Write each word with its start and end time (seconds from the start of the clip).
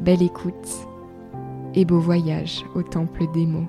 Belle 0.00 0.22
écoute 0.22 0.88
et 1.74 1.84
beau 1.84 1.98
voyage 1.98 2.64
au 2.74 2.82
temple 2.82 3.24
des 3.32 3.46
mots. 3.46 3.68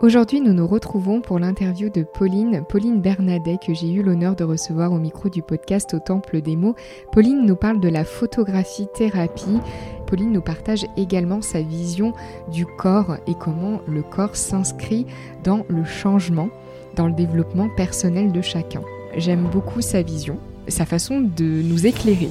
Aujourd'hui, 0.00 0.40
nous 0.40 0.52
nous 0.52 0.66
retrouvons 0.66 1.20
pour 1.20 1.38
l'interview 1.38 1.88
de 1.88 2.02
Pauline, 2.02 2.62
Pauline 2.68 3.00
Bernadet, 3.00 3.58
que 3.64 3.72
j'ai 3.72 3.90
eu 3.90 4.02
l'honneur 4.02 4.36
de 4.36 4.44
recevoir 4.44 4.92
au 4.92 4.98
micro 4.98 5.28
du 5.28 5.40
podcast 5.40 5.94
au 5.94 5.98
Temple 5.98 6.42
des 6.42 6.56
mots. 6.56 6.74
Pauline 7.12 7.46
nous 7.46 7.56
parle 7.56 7.80
de 7.80 7.88
la 7.88 8.04
photographie 8.04 8.88
thérapie. 8.94 9.60
Pauline 10.06 10.32
nous 10.32 10.42
partage 10.42 10.84
également 10.96 11.40
sa 11.40 11.62
vision 11.62 12.12
du 12.52 12.66
corps 12.66 13.16
et 13.26 13.34
comment 13.34 13.80
le 13.86 14.02
corps 14.02 14.36
s'inscrit 14.36 15.06
dans 15.42 15.64
le 15.68 15.84
changement, 15.84 16.48
dans 16.96 17.06
le 17.06 17.14
développement 17.14 17.70
personnel 17.70 18.32
de 18.32 18.42
chacun. 18.42 18.82
J'aime 19.16 19.48
beaucoup 19.50 19.80
sa 19.80 20.02
vision 20.02 20.38
sa 20.68 20.86
façon 20.86 21.20
de 21.20 21.44
nous 21.44 21.86
éclairer, 21.86 22.30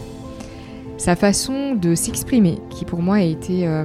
sa 0.97 1.15
façon 1.15 1.75
de 1.75 1.95
s'exprimer, 1.95 2.59
qui 2.69 2.85
pour 2.85 3.01
moi 3.01 3.15
a 3.15 3.21
été 3.21 3.67
euh, 3.67 3.83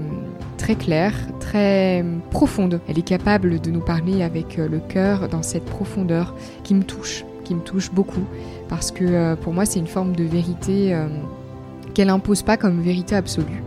très 0.56 0.74
claire, 0.74 1.14
très 1.40 2.04
profonde. 2.30 2.80
Elle 2.88 2.98
est 2.98 3.02
capable 3.02 3.60
de 3.60 3.70
nous 3.70 3.80
parler 3.80 4.22
avec 4.22 4.58
euh, 4.58 4.68
le 4.68 4.78
cœur 4.78 5.28
dans 5.28 5.42
cette 5.42 5.64
profondeur 5.64 6.34
qui 6.64 6.74
me 6.74 6.84
touche, 6.84 7.24
qui 7.44 7.54
me 7.54 7.60
touche 7.60 7.90
beaucoup, 7.90 8.24
parce 8.68 8.90
que 8.90 9.04
euh, 9.04 9.36
pour 9.36 9.52
moi 9.52 9.64
c'est 9.64 9.80
une 9.80 9.86
forme 9.86 10.14
de 10.14 10.24
vérité 10.24 10.96
qu'elle 11.94 12.10
impose 12.10 12.42
pas 12.42 12.56
comme 12.56 12.80
vérité 12.80 13.16
absolue. 13.16 13.62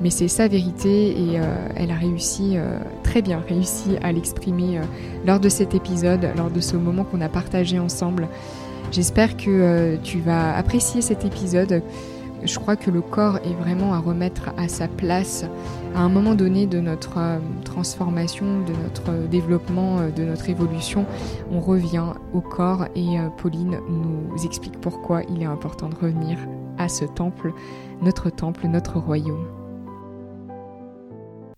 Mais 0.00 0.10
c'est 0.10 0.28
sa 0.28 0.48
vérité 0.48 1.10
et 1.10 1.38
elle 1.76 1.92
a 1.92 1.94
réussi, 1.94 2.56
très 3.04 3.22
bien 3.22 3.40
réussi 3.48 3.96
à 4.02 4.10
l'exprimer 4.10 4.80
lors 5.24 5.38
de 5.38 5.48
cet 5.48 5.72
épisode, 5.74 6.28
lors 6.36 6.50
de 6.50 6.60
ce 6.60 6.76
moment 6.76 7.04
qu'on 7.04 7.20
a 7.20 7.28
partagé 7.28 7.78
ensemble. 7.78 8.26
J'espère 8.94 9.36
que 9.36 9.50
euh, 9.50 9.96
tu 10.00 10.20
vas 10.20 10.56
apprécier 10.56 11.02
cet 11.02 11.24
épisode. 11.24 11.82
Je 12.44 12.58
crois 12.60 12.76
que 12.76 12.92
le 12.92 13.00
corps 13.00 13.38
est 13.38 13.54
vraiment 13.54 13.92
à 13.92 13.98
remettre 13.98 14.50
à 14.56 14.68
sa 14.68 14.86
place 14.86 15.44
à 15.96 16.00
un 16.00 16.08
moment 16.08 16.36
donné 16.36 16.68
de 16.68 16.78
notre 16.78 17.18
euh, 17.18 17.38
transformation, 17.64 18.60
de 18.60 18.72
notre 18.84 19.26
développement, 19.26 19.98
euh, 19.98 20.10
de 20.10 20.22
notre 20.22 20.48
évolution. 20.48 21.06
On 21.50 21.58
revient 21.58 22.04
au 22.32 22.40
corps 22.40 22.84
et 22.94 23.16
Pauline 23.38 23.80
nous 23.88 24.44
explique 24.44 24.80
pourquoi 24.80 25.22
il 25.24 25.42
est 25.42 25.46
important 25.46 25.88
de 25.88 25.96
revenir 25.96 26.38
à 26.78 26.88
ce 26.88 27.04
temple, 27.04 27.52
notre 28.00 28.30
temple, 28.30 28.68
notre 28.68 29.00
royaume. 29.00 29.63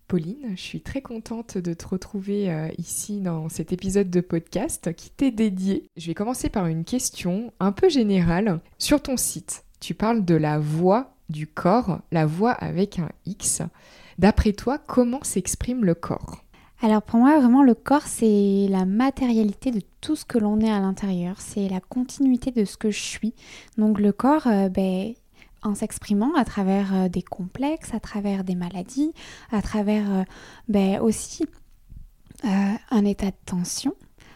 Pauline, 0.09 0.53
je 0.55 0.61
suis 0.61 0.81
très 0.81 1.03
contente 1.03 1.59
de 1.59 1.75
te 1.75 1.89
retrouver 1.89 2.49
euh, 2.49 2.69
ici 2.79 3.21
dans 3.21 3.49
cet 3.49 3.73
épisode 3.73 4.09
de 4.09 4.21
podcast 4.21 4.95
qui 4.95 5.11
t'est 5.11 5.33
dédié. 5.33 5.91
Je 5.97 6.07
vais 6.07 6.15
commencer 6.15 6.49
par 6.49 6.67
une 6.67 6.85
question 6.85 7.53
un 7.59 7.73
peu 7.73 7.89
générale. 7.89 8.61
Sur 8.79 9.03
ton 9.03 9.17
site, 9.17 9.65
tu 9.81 9.95
parles 9.95 10.25
de 10.25 10.37
la 10.37 10.61
voix 10.61 11.17
du 11.29 11.49
corps, 11.49 12.03
la 12.13 12.25
voix 12.25 12.53
avec 12.53 13.01
un 13.01 13.09
X. 13.25 13.63
D'après 14.19 14.53
toi, 14.53 14.79
comment 14.79 15.25
s'exprime 15.25 15.85
le 15.85 15.95
corps? 15.95 16.45
Alors 16.83 17.03
pour 17.03 17.19
moi, 17.19 17.41
vraiment, 17.41 17.65
le 17.65 17.75
corps, 17.75 18.07
c'est 18.07 18.69
la 18.71 18.85
matérialité 18.85 19.73
de 19.73 19.81
tout 20.01 20.15
ce 20.15 20.25
que 20.25 20.39
l'on 20.39 20.61
est 20.61 20.71
à 20.71 20.79
l'intérieur. 20.79 21.41
C'est 21.41 21.69
la 21.69 21.81
continuité 21.81 22.53
de 22.53 22.65
ce 22.65 22.77
que 22.77 22.93
je 22.93 23.01
suis. 23.01 23.35
Donc 23.77 23.99
le 23.99 24.13
corps, 24.13 24.47
euh, 24.47 24.69
ben, 24.69 25.15
en 25.67 25.75
s'exprimant 25.75 26.35
à 26.35 26.45
travers 26.45 26.95
euh, 26.95 27.09
des 27.09 27.23
complexes, 27.23 27.93
à 27.93 28.01
travers 28.01 28.45
des 28.45 28.55
maladies, 28.55 29.13
à 29.51 29.61
travers 29.63 30.11
euh, 30.11 30.23
ben, 30.69 31.01
aussi 31.01 31.45
euh, 32.45 32.49
un 32.91 33.05
état 33.05 33.27
de 33.27 33.37
tension. 33.45 33.95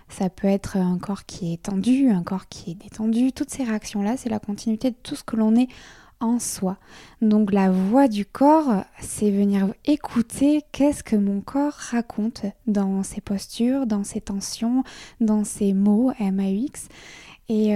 Ça 0.09 0.29
peut 0.29 0.49
être 0.49 0.77
un 0.77 0.99
corps 0.99 1.25
qui 1.25 1.53
est 1.53 1.63
tendu, 1.63 2.11
un 2.11 2.25
corps 2.25 2.49
qui 2.49 2.73
est 2.73 2.75
détendu. 2.75 3.33
Toutes 3.33 3.51
ces 3.51 3.63
réactions-là, 3.63 4.17
c'est 4.17 4.29
la 4.29 4.41
continuité 4.41 4.91
de 4.91 4.97
tout 5.03 5.15
ce 5.15 5.23
que 5.23 5.37
l'on 5.37 5.55
est 5.55 5.69
en 6.19 6.39
soi. 6.39 6.79
Donc 7.23 7.53
la 7.53 7.71
voix 7.71 8.09
du 8.09 8.27
corps, 8.27 8.85
c'est 8.99 9.31
venir 9.31 9.73
écouter 9.87 10.63
qu'est-ce 10.73 11.05
que 11.05 11.17
mon 11.17 11.41
corps 11.41 11.73
raconte 11.73 12.45
dans 12.67 13.03
ses 13.05 13.21
postures, 13.21 13.87
dans 13.87 14.05
ses 14.05 14.21
tensions, 14.21 14.83
dans 15.21 15.45
ses 15.45 15.73
mots 15.73 16.13
M-A-U-X. 16.19 16.89
Et 17.49 17.75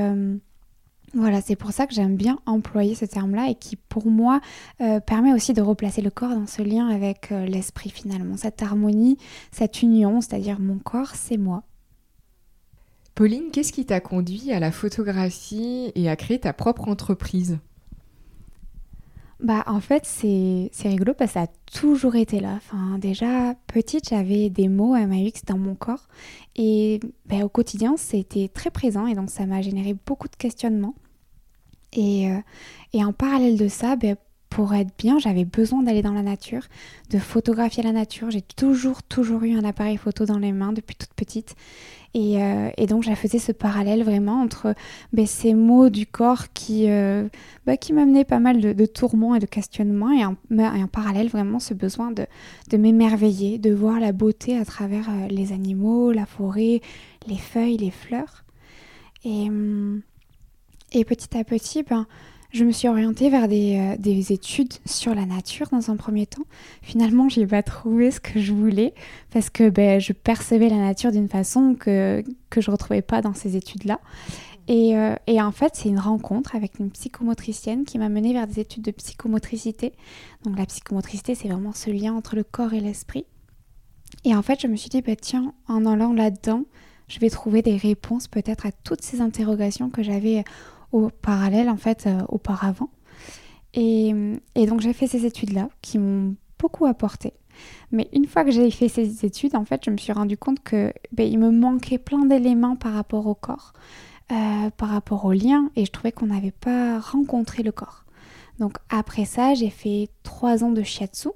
voilà, 1.14 1.40
c'est 1.40 1.56
pour 1.56 1.72
ça 1.72 1.86
que 1.86 1.94
j'aime 1.94 2.16
bien 2.16 2.38
employer 2.44 2.94
ce 2.94 3.04
terme-là 3.04 3.48
et 3.48 3.54
qui, 3.54 3.76
pour 3.76 4.06
moi, 4.06 4.40
euh, 4.80 5.00
permet 5.00 5.32
aussi 5.32 5.52
de 5.52 5.62
replacer 5.62 6.02
le 6.02 6.10
corps 6.10 6.34
dans 6.34 6.46
ce 6.46 6.62
lien 6.62 6.88
avec 6.88 7.30
euh, 7.30 7.46
l'esprit 7.46 7.90
finalement, 7.90 8.36
cette 8.36 8.62
harmonie, 8.62 9.16
cette 9.52 9.82
union, 9.82 10.20
c'est-à-dire 10.20 10.58
mon 10.58 10.78
corps, 10.78 11.14
c'est 11.14 11.36
moi. 11.36 11.62
Pauline, 13.14 13.50
qu'est-ce 13.52 13.72
qui 13.72 13.86
t'a 13.86 14.00
conduit 14.00 14.50
à 14.52 14.58
la 14.58 14.72
photographie 14.72 15.92
et 15.94 16.08
à 16.08 16.16
créer 16.16 16.40
ta 16.40 16.52
propre 16.52 16.88
entreprise? 16.88 17.58
Bah 19.40 19.62
en 19.66 19.80
fait 19.80 20.04
c'est 20.06 20.70
rigolo 20.84 21.12
parce 21.12 21.32
que 21.32 21.34
ça 21.34 21.42
a 21.42 21.46
toujours 21.78 22.14
été 22.14 22.40
là. 22.40 22.54
Enfin 22.56 22.98
déjà 22.98 23.54
petite 23.66 24.08
j'avais 24.08 24.48
des 24.48 24.68
mots 24.68 24.94
MAX 24.94 25.44
dans 25.44 25.58
mon 25.58 25.74
corps 25.74 26.08
et 26.56 26.98
bah, 27.26 27.44
au 27.44 27.48
quotidien 27.48 27.96
c'était 27.96 28.48
très 28.48 28.70
présent 28.70 29.06
et 29.06 29.14
donc 29.14 29.30
ça 29.30 29.44
m'a 29.44 29.60
généré 29.60 29.94
beaucoup 30.06 30.28
de 30.28 30.36
questionnements. 30.36 30.94
Euh, 31.98 32.40
et, 32.92 33.04
en 33.04 33.12
parallèle 33.12 33.56
de 33.56 33.68
ça, 33.68 33.96
ben, 33.96 34.16
pour 34.50 34.74
être 34.74 34.90
bien, 34.98 35.18
j'avais 35.18 35.44
besoin 35.44 35.82
d'aller 35.82 36.02
dans 36.02 36.12
la 36.12 36.22
nature, 36.22 36.62
de 37.10 37.18
photographier 37.18 37.82
la 37.82 37.92
nature. 37.92 38.30
J'ai 38.30 38.42
toujours, 38.42 39.02
toujours 39.02 39.42
eu 39.42 39.56
un 39.56 39.64
appareil 39.64 39.96
photo 39.96 40.26
dans 40.26 40.38
les 40.38 40.52
mains 40.52 40.72
depuis 40.72 40.94
toute 40.94 41.12
petite. 41.14 41.56
Et, 42.16 42.40
euh, 42.40 42.70
donc, 42.86 43.02
je 43.02 43.12
faisais 43.14 43.40
ce 43.40 43.50
parallèle 43.50 44.04
vraiment 44.04 44.40
entre 44.40 44.74
ben, 45.12 45.26
ces 45.26 45.54
mots 45.54 45.90
du 45.90 46.06
corps 46.06 46.52
qui, 46.52 46.88
euh, 46.88 47.28
ben, 47.66 47.76
qui 47.76 47.92
m'amenaient 47.92 48.24
pas 48.24 48.38
mal 48.38 48.60
de, 48.60 48.86
tourments 48.86 49.34
et 49.34 49.40
de 49.40 49.46
questionnements, 49.46 50.12
et 50.12 50.24
en, 50.24 50.36
parallèle, 50.86 51.28
vraiment, 51.28 51.58
ce 51.58 51.74
besoin 51.74 52.12
de, 52.12 52.76
m'émerveiller, 52.76 53.58
de 53.58 53.74
voir 53.74 53.98
la 53.98 54.12
beauté 54.12 54.56
à 54.56 54.64
travers 54.64 55.10
les 55.28 55.52
animaux, 55.52 56.12
la 56.12 56.26
forêt, 56.26 56.80
les 57.26 57.38
feuilles, 57.38 57.78
les 57.78 57.90
fleurs. 57.90 58.44
Et. 59.24 59.48
Hum, 59.48 60.02
et 60.94 61.04
petit 61.04 61.36
à 61.36 61.44
petit, 61.44 61.82
ben, 61.82 62.06
je 62.54 62.64
me 62.64 62.70
suis 62.70 62.86
orientée 62.86 63.30
vers 63.30 63.48
des, 63.48 63.96
euh, 63.98 64.32
études 64.32 64.72
sur 64.86 65.12
la 65.14 65.26
nature 65.26 65.66
dans 65.72 65.90
un 65.90 65.96
premier 65.96 66.24
temps. 66.24 66.44
Finalement, 66.82 67.28
je 67.28 67.40
n'ai 67.40 67.46
pas 67.46 67.64
trouvé 67.64 68.12
ce 68.12 68.20
que 68.20 68.40
je 68.40 68.52
voulais 68.52 68.94
parce 69.32 69.50
que 69.50 69.68
ben, 69.68 69.98
je 69.98 70.12
percevais 70.12 70.68
la 70.68 70.78
nature 70.78 71.10
d'une 71.10 71.28
façon 71.28 71.74
que, 71.74 72.22
que 72.50 72.60
je 72.60 72.70
retrouvais 72.70 73.02
pas 73.02 73.22
dans 73.22 73.34
ces 73.34 73.56
études-là. 73.56 73.98
Et, 74.68 74.96
euh, 74.96 75.16
et, 75.26 75.42
en 75.42 75.50
fait, 75.50 75.72
c'est 75.74 75.88
une 75.88 75.98
rencontre 75.98 76.54
avec 76.54 76.78
une 76.78 76.90
psychomotricienne 76.90 77.84
qui 77.84 77.98
m'a 77.98 78.08
menée 78.08 78.32
vers 78.32 78.46
des 78.46 78.60
études 78.60 78.84
de 78.84 78.92
psychomotricité. 78.92 79.92
Donc 80.44 80.56
la 80.56 80.64
psychomotricité, 80.64 81.34
c'est 81.34 81.48
vraiment 81.48 81.72
ce 81.72 81.90
lien 81.90 82.14
entre 82.14 82.36
le 82.36 82.44
corps 82.44 82.72
et 82.72 82.80
l'esprit. 82.80 83.26
Et 84.24 84.34
en 84.34 84.42
fait, 84.42 84.60
je 84.60 84.68
me 84.68 84.76
suis 84.76 84.88
dit, 84.88 85.02
bah, 85.02 85.16
tiens, 85.16 85.52
en 85.66 85.84
allant 85.84 86.12
là-dedans, 86.12 86.64
je 87.08 87.18
vais 87.18 87.30
trouver 87.30 87.62
des 87.62 87.76
réponses 87.76 88.28
peut-être 88.28 88.64
à 88.64 88.72
toutes 88.72 89.02
ces 89.02 89.20
interrogations 89.20 89.90
que 89.90 90.02
j'avais 90.02 90.44
au 90.94 91.10
parallèle 91.10 91.68
en 91.68 91.76
fait 91.76 92.06
euh, 92.06 92.22
auparavant. 92.28 92.90
Et, 93.74 94.14
donc 94.54 94.80
j'ai 94.80 94.92
fait 94.92 95.08
ces 95.08 95.26
études-là 95.26 95.68
qui 95.82 95.98
m'ont 95.98 96.36
beaucoup 96.60 96.86
apporté. 96.86 97.32
Mais 97.90 98.08
une 98.12 98.26
fois 98.26 98.44
que 98.44 98.52
j'ai 98.52 98.70
fait 98.70 98.88
ces 98.88 99.24
études, 99.24 99.56
en 99.56 99.64
fait, 99.64 99.82
je 99.84 99.90
me 99.90 99.96
suis 99.96 100.12
rendu 100.12 100.36
compte 100.36 100.62
que 100.62 100.92
ben, 101.12 101.26
il 101.28 101.38
me 101.38 101.50
manquait 101.50 101.98
plein 101.98 102.24
d'éléments 102.24 102.76
par 102.76 102.92
rapport 102.92 103.26
au 103.26 103.34
corps. 103.34 103.72
euh, 104.32 104.70
par 104.70 104.88
rapport 104.88 105.26
au 105.26 105.32
lien 105.32 105.70
et 105.76 105.84
je 105.84 105.90
trouvais 105.90 106.10
qu'on 106.10 106.26
n'avait 106.26 106.50
pas 106.50 106.98
rencontré 106.98 107.62
le 107.62 107.72
corps. 107.72 108.04
Donc 108.58 108.78
après 108.88 109.26
ça, 109.26 109.52
j'ai 109.52 109.68
fait 109.68 110.08
trois 110.22 110.64
ans 110.64 110.70
de 110.70 110.82
shiatsu, 110.82 111.28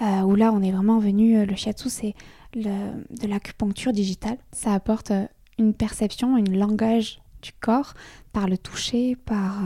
euh, 0.00 0.20
où 0.20 0.36
là 0.36 0.52
on 0.52 0.62
est 0.62 0.70
vraiment 0.70 1.00
venu, 1.00 1.36
euh, 1.36 1.44
le 1.44 1.56
shiatsu 1.56 1.88
c'est 1.88 2.14
de 2.54 3.26
l'acupuncture 3.26 3.92
digitale. 3.92 4.38
Ça 4.52 4.72
apporte 4.72 5.10
une 5.58 5.74
perception, 5.74 6.36
un 6.36 6.44
langage 6.44 7.20
du 7.42 7.52
corps 7.52 7.94
par 8.34 8.48
le 8.48 8.58
toucher, 8.58 9.16
par 9.16 9.62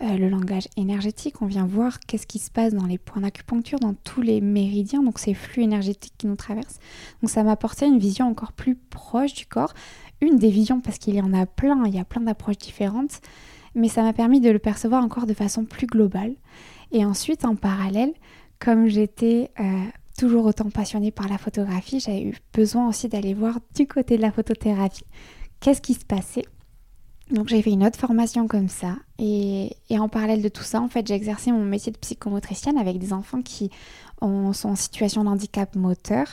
le 0.00 0.28
langage 0.28 0.66
énergétique. 0.76 1.42
On 1.42 1.46
vient 1.46 1.66
voir 1.66 2.00
qu'est-ce 2.00 2.26
qui 2.26 2.38
se 2.38 2.50
passe 2.50 2.74
dans 2.74 2.86
les 2.86 2.98
points 2.98 3.22
d'acupuncture, 3.22 3.78
dans 3.78 3.94
tous 3.94 4.22
les 4.22 4.40
méridiens, 4.40 5.02
donc 5.02 5.18
ces 5.18 5.34
flux 5.34 5.62
énergétiques 5.62 6.14
qui 6.18 6.26
nous 6.26 6.34
traversent. 6.34 6.80
Donc 7.22 7.30
ça 7.30 7.44
m'apportait 7.44 7.86
une 7.86 7.98
vision 7.98 8.26
encore 8.26 8.52
plus 8.52 8.74
proche 8.74 9.34
du 9.34 9.46
corps, 9.46 9.74
une 10.20 10.38
des 10.38 10.50
visions 10.50 10.80
parce 10.80 10.98
qu'il 10.98 11.14
y 11.14 11.20
en 11.20 11.32
a 11.32 11.46
plein, 11.46 11.84
il 11.86 11.94
y 11.94 12.00
a 12.00 12.04
plein 12.04 12.22
d'approches 12.22 12.58
différentes, 12.58 13.20
mais 13.74 13.88
ça 13.88 14.02
m'a 14.02 14.12
permis 14.12 14.40
de 14.40 14.50
le 14.50 14.58
percevoir 14.58 15.04
encore 15.04 15.26
de 15.26 15.34
façon 15.34 15.64
plus 15.64 15.86
globale. 15.86 16.34
Et 16.90 17.04
ensuite, 17.04 17.44
en 17.44 17.54
parallèle, 17.54 18.14
comme 18.58 18.86
j'étais 18.86 19.50
euh, 19.60 19.84
toujours 20.18 20.46
autant 20.46 20.70
passionnée 20.70 21.10
par 21.10 21.28
la 21.28 21.36
photographie, 21.36 22.00
j'avais 22.00 22.22
eu 22.22 22.34
besoin 22.54 22.88
aussi 22.88 23.08
d'aller 23.08 23.34
voir 23.34 23.58
du 23.76 23.86
côté 23.86 24.16
de 24.16 24.22
la 24.22 24.32
photothérapie 24.32 25.04
qu'est-ce 25.60 25.80
qui 25.80 25.94
se 25.94 26.04
passait? 26.04 26.44
Donc 27.30 27.48
j'ai 27.48 27.60
fait 27.60 27.70
une 27.70 27.84
autre 27.84 27.98
formation 27.98 28.48
comme 28.48 28.68
ça. 28.68 28.96
Et, 29.18 29.76
en 29.90 30.08
parallèle 30.08 30.42
de 30.42 30.48
tout 30.48 30.62
ça, 30.62 30.80
en 30.80 30.88
fait, 30.88 31.06
j'ai 31.06 31.14
exercé 31.14 31.52
mon 31.52 31.64
métier 31.64 31.92
de 31.92 31.98
psychomotricienne 31.98 32.78
avec 32.78 32.98
des 32.98 33.12
enfants 33.12 33.42
qui 33.42 33.70
ont, 34.20 34.52
sont 34.52 34.70
en 34.70 34.76
situation 34.76 35.24
de 35.24 35.28
handicap 35.28 35.76
moteur 35.76 36.26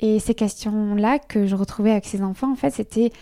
et 0.00 0.20
ces 0.20 0.34
questions-là 0.34 1.18
que 1.18 1.46
je 1.46 1.54
retrouvais 1.54 1.90
avec 1.90 2.06
ces 2.06 2.22
enfants, 2.22 2.52
en 2.52 2.56
fait, 2.56 2.70
c'était 2.70 3.12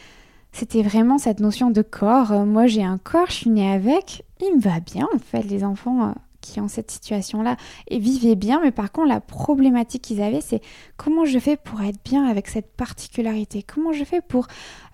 c'était 0.52 0.82
vraiment 0.82 1.18
cette 1.18 1.40
notion 1.40 1.70
de 1.70 1.82
corps. 1.82 2.32
Euh, 2.32 2.44
moi, 2.46 2.66
j'ai 2.66 2.82
un 2.82 2.96
corps, 2.96 3.26
je 3.26 3.34
suis 3.34 3.50
née 3.50 3.70
avec, 3.70 4.24
il 4.40 4.56
me 4.56 4.60
va 4.60 4.80
bien, 4.80 5.06
en 5.14 5.18
fait, 5.18 5.42
les 5.42 5.64
enfants 5.64 6.08
euh, 6.08 6.12
qui 6.40 6.60
ont 6.60 6.68
cette 6.68 6.90
situation-là 6.90 7.56
et 7.88 7.98
vivaient 7.98 8.36
bien, 8.36 8.60
mais 8.62 8.70
par 8.70 8.90
contre, 8.90 9.08
la 9.08 9.20
problématique 9.20 10.02
qu'ils 10.02 10.22
avaient, 10.22 10.40
c'est 10.40 10.62
comment 10.96 11.26
je 11.26 11.38
fais 11.38 11.58
pour 11.58 11.82
être 11.82 11.98
bien 12.04 12.24
avec 12.24 12.48
cette 12.48 12.72
particularité? 12.74 13.62
Comment 13.62 13.92
je 13.92 14.04
fais 14.04 14.22
pour 14.22 14.46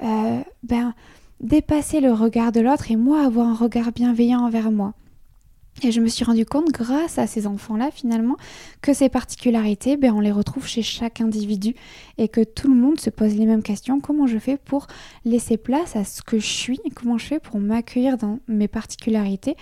euh, 0.03 0.41
ben, 0.65 0.95
dépasser 1.43 2.01
le 2.01 2.13
regard 2.13 2.53
de 2.53 2.61
l'autre 2.61 2.91
et 2.91 2.97
moi 2.97 3.25
avoir 3.25 3.49
un 3.49 3.55
regard 3.55 3.93
bienveillant 3.93 4.41
envers 4.41 4.71
moi. 4.71 4.95
Et 5.83 5.91
je 5.91 6.01
me 6.01 6.07
suis 6.07 6.25
rendu 6.25 6.45
compte, 6.45 6.71
grâce 6.71 7.19
à 7.19 7.27
ces 7.27 7.47
enfants-là, 7.47 7.91
finalement, 7.91 8.37
que 8.83 8.93
ces 8.93 9.09
particularités, 9.09 9.97
ben, 9.97 10.13
on 10.13 10.21
les 10.21 10.31
retrouve 10.31 10.67
chez 10.67 10.83
chaque 10.83 11.21
individu 11.21 11.75
et 12.19 12.29
que 12.29 12.45
tout 12.45 12.69
le 12.69 12.79
monde 12.79 13.01
se 13.01 13.11
pose 13.11 13.35
les 13.35 13.47
mêmes 13.47 13.63
questions. 13.63 13.99
Comment 13.99 14.27
je 14.27 14.39
fais 14.39 14.59
pour 14.59 14.87
laisser 15.25 15.57
place 15.57 15.97
à 15.97 16.05
ce 16.05 16.23
que 16.23 16.39
je 16.39 16.47
suis? 16.47 16.81
Comment 16.95 17.19
je 17.19 17.27
fais 17.27 17.41
pour 17.41 17.59
m'accueillir 17.59 18.19
dans 18.19 18.39
mes 18.49 18.69
particularités? 18.69 19.57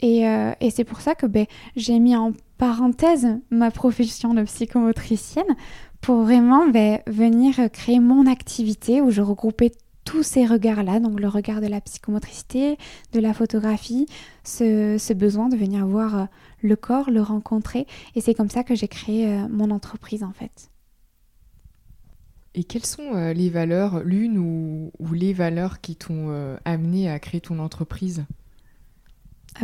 Et, 0.00 0.26
euh, 0.26 0.52
et 0.60 0.70
c'est 0.70 0.84
pour 0.84 1.02
ça 1.02 1.14
que 1.14 1.26
ben, 1.26 1.44
j'ai 1.76 1.98
mis 1.98 2.16
en 2.16 2.32
parenthèse 2.56 3.28
ma 3.50 3.70
profession 3.70 4.32
de 4.34 4.42
psychomotricienne 4.42 5.56
pour 6.00 6.22
vraiment 6.22 6.66
ben, 6.68 7.00
venir 7.06 7.70
créer 7.70 8.00
mon 8.00 8.26
activité 8.26 9.02
où 9.02 9.10
je 9.10 9.20
regroupais 9.20 9.72
tous 10.04 10.22
ces 10.22 10.46
regards-là, 10.46 11.00
donc 11.00 11.20
le 11.20 11.28
regard 11.28 11.60
de 11.60 11.66
la 11.66 11.80
psychomotricité, 11.80 12.78
de 13.12 13.20
la 13.20 13.34
photographie, 13.34 14.06
ce, 14.44 15.12
besoin 15.12 15.48
de 15.48 15.56
venir 15.56 15.86
voir 15.86 16.18
euh, 16.18 16.24
le 16.62 16.76
corps, 16.76 17.10
le 17.10 17.22
rencontrer. 17.22 17.86
Et 18.14 18.20
c'est 18.20 18.34
comme 18.34 18.50
ça 18.50 18.64
que 18.64 18.74
j'ai 18.74 18.88
créé 18.88 19.28
euh, 19.28 19.48
mon 19.48 19.70
entreprise 19.70 20.22
en 20.22 20.32
fait. 20.32 20.70
Et 22.54 22.64
quelles 22.64 22.86
sont 22.86 23.14
euh, 23.14 23.32
les 23.32 23.50
valeurs, 23.50 24.02
l'une 24.02 24.38
ou, 24.38 24.90
les 25.12 25.32
valeurs 25.32 25.80
qui 25.80 25.94
t'ont 25.94 26.58
amené 26.64 27.08
à 27.08 27.18
créer 27.18 27.40
ton 27.40 27.58
entreprise? 27.58 28.24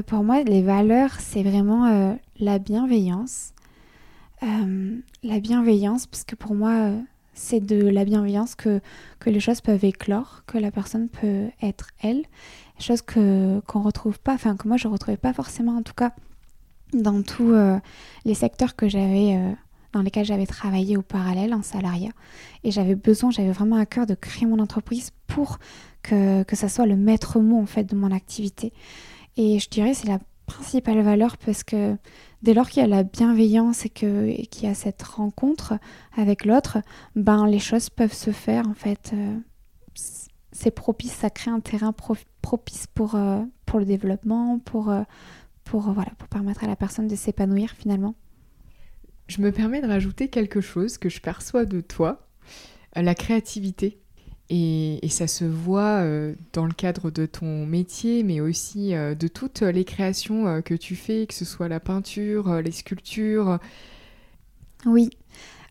Pour 0.06 0.22
moi, 0.22 0.42
les 0.42 0.62
valeurs, 0.62 1.20
c'est 1.20 1.42
vraiment 1.42 2.16
la 2.38 2.58
bienveillance. 2.58 3.52
la 4.42 5.40
bienveillance, 5.40 6.06
parce 6.06 6.24
que 6.24 6.36
pour 6.36 6.54
moi, 6.54 6.92
c'est 7.36 7.60
de 7.60 7.86
la 7.88 8.04
bienveillance 8.04 8.54
que, 8.54 8.80
que 9.20 9.30
les 9.30 9.40
choses 9.40 9.60
peuvent 9.60 9.84
éclore, 9.84 10.42
que 10.46 10.58
la 10.58 10.70
personne 10.70 11.08
peut 11.08 11.48
être 11.62 11.90
elle, 12.02 12.24
chose 12.80 13.02
que 13.02 13.60
qu'on 13.60 13.82
retrouve 13.82 14.18
pas, 14.18 14.34
enfin 14.34 14.56
que 14.56 14.66
moi 14.66 14.76
je 14.76 14.88
retrouvais 14.88 15.16
pas 15.16 15.32
forcément 15.32 15.76
en 15.76 15.82
tout 15.82 15.94
cas 15.94 16.12
dans 16.92 17.22
tous 17.22 17.52
euh, 17.52 17.78
les 18.24 18.34
secteurs 18.34 18.74
que 18.74 18.88
j'avais 18.88 19.36
euh, 19.36 19.52
dans 19.92 20.02
lesquels 20.02 20.24
j'avais 20.24 20.46
travaillé 20.46 20.96
au 20.96 21.02
parallèle 21.02 21.54
en 21.54 21.62
salariat. 21.62 22.10
Et 22.64 22.70
j'avais 22.70 22.94
besoin, 22.94 23.30
j'avais 23.30 23.52
vraiment 23.52 23.76
à 23.76 23.86
cœur 23.86 24.06
de 24.06 24.14
créer 24.14 24.46
mon 24.46 24.58
entreprise 24.58 25.10
pour 25.26 25.58
que, 26.02 26.42
que 26.42 26.56
ça 26.56 26.68
soit 26.68 26.86
le 26.86 26.96
maître 26.96 27.40
mot 27.40 27.60
en 27.60 27.66
fait 27.66 27.84
de 27.84 27.96
mon 27.96 28.12
activité. 28.12 28.72
Et 29.36 29.58
je 29.58 29.68
dirais 29.68 29.94
c'est 29.94 30.08
la 30.08 30.18
principale 30.56 31.02
valeur 31.02 31.36
parce 31.36 31.64
que 31.64 31.96
dès 32.42 32.54
lors 32.54 32.68
qu'il 32.68 32.82
y 32.82 32.84
a 32.84 32.88
la 32.88 33.02
bienveillance 33.02 33.84
et 33.84 33.90
qu'il 33.90 34.62
y 34.62 34.66
a 34.66 34.74
cette 34.74 35.02
rencontre 35.02 35.74
avec 36.16 36.44
l'autre, 36.44 36.78
ben 37.14 37.46
les 37.46 37.58
choses 37.58 37.90
peuvent 37.90 38.14
se 38.14 38.30
faire 38.30 38.66
en 38.68 38.74
fait. 38.74 39.12
Euh, 39.12 39.38
c'est 40.52 40.70
propice, 40.70 41.12
ça 41.12 41.28
crée 41.28 41.50
un 41.50 41.60
terrain 41.60 41.92
propice 42.40 42.86
pour, 42.86 43.14
euh, 43.14 43.42
pour 43.66 43.78
le 43.78 43.84
développement, 43.84 44.58
pour, 44.58 44.88
euh, 44.88 45.02
pour, 45.64 45.92
voilà, 45.92 46.12
pour 46.18 46.28
permettre 46.28 46.64
à 46.64 46.66
la 46.66 46.76
personne 46.76 47.06
de 47.06 47.16
s'épanouir 47.16 47.72
finalement. 47.72 48.14
Je 49.28 49.42
me 49.42 49.52
permets 49.52 49.82
de 49.82 49.86
rajouter 49.86 50.28
quelque 50.28 50.62
chose 50.62 50.96
que 50.96 51.10
je 51.10 51.20
perçois 51.20 51.66
de 51.66 51.82
toi, 51.82 52.28
la 52.94 53.14
créativité. 53.14 54.00
Et, 54.48 55.00
ça 55.08 55.26
se 55.26 55.44
voit 55.44 56.02
euh, 56.02 56.34
dans 56.52 56.66
le 56.66 56.72
cadre 56.72 57.10
de 57.10 57.26
ton 57.26 57.66
métier, 57.66 58.22
mais 58.22 58.40
aussi 58.40 58.94
euh, 58.94 59.14
de 59.14 59.28
toutes 59.28 59.62
les 59.62 59.84
créations 59.84 60.46
euh, 60.46 60.60
que 60.60 60.74
tu 60.74 60.94
fais, 60.94 61.26
que 61.26 61.34
ce 61.34 61.44
soit 61.44 61.68
la 61.68 61.80
peinture, 61.80 62.60
les 62.60 62.70
sculptures. 62.70 63.58
Oui, 64.84 65.10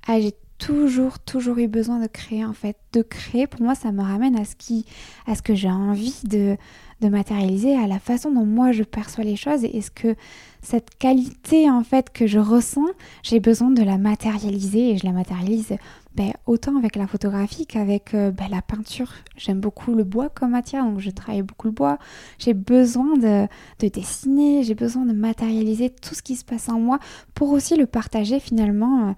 ah, 0.08 0.20
j'ai 0.20 0.34
toujours, 0.58 1.20
toujours 1.20 1.58
eu 1.60 1.68
besoin 1.68 2.00
de 2.00 2.08
créer 2.08 2.44
en 2.44 2.54
fait. 2.54 2.78
De 2.92 3.02
créer, 3.02 3.48
pour 3.48 3.62
moi, 3.62 3.76
ça 3.76 3.92
me 3.92 4.02
ramène 4.02 4.38
à 4.38 4.46
ce, 4.46 4.56
qui, 4.56 4.86
à 5.26 5.36
ce 5.36 5.42
que 5.42 5.56
j'ai 5.56 5.70
envie 5.70 6.20
de, 6.24 6.58
de 7.02 7.08
matérialiser, 7.08 7.76
à 7.76 7.88
la 7.88 8.00
façon 8.00 8.32
dont 8.32 8.46
moi 8.46 8.72
je 8.72 8.84
perçois 8.84 9.24
les 9.24 9.36
choses. 9.36 9.64
Et 9.64 9.78
est-ce 9.78 9.92
que 9.92 10.16
cette 10.62 10.98
qualité 10.98 11.70
en 11.70 11.84
fait 11.84 12.12
que 12.12 12.28
je 12.28 12.40
ressens, 12.40 12.88
j'ai 13.24 13.40
besoin 13.40 13.70
de 13.70 13.84
la 13.84 13.98
matérialiser 13.98 14.92
et 14.92 14.98
je 14.98 15.06
la 15.06 15.14
matérialise 15.14 15.76
ben, 16.16 16.32
autant 16.46 16.78
avec 16.78 16.96
la 16.96 17.08
photographie 17.08 17.68
qu'avec 17.68 18.14
euh, 18.14 18.32
ben, 18.32 18.48
la 18.50 18.62
peinture. 18.62 19.12
J'aime 19.36 19.60
beaucoup 19.60 19.94
le 19.96 20.06
bois 20.06 20.30
comme 20.30 20.52
matière, 20.52 20.86
donc 20.86 21.00
je 21.00 21.10
travaille 21.10 21.42
beaucoup 21.42 21.68
le 21.68 21.74
bois. 21.74 21.98
J'ai 22.40 22.54
besoin 22.54 23.18
de, 23.18 23.48
dessiner, 23.80 24.64
j'ai 24.64 24.76
besoin 24.76 25.06
de 25.06 25.12
matérialiser 25.12 25.90
tout 25.90 26.16
ce 26.16 26.22
qui 26.22 26.38
se 26.38 26.46
passe 26.46 26.70
en 26.70 26.80
moi 26.80 27.00
pour 27.34 27.52
aussi 27.52 27.76
le 27.76 27.86
partager 27.86 28.40
finalement 28.40 29.10
euh, 29.10 29.14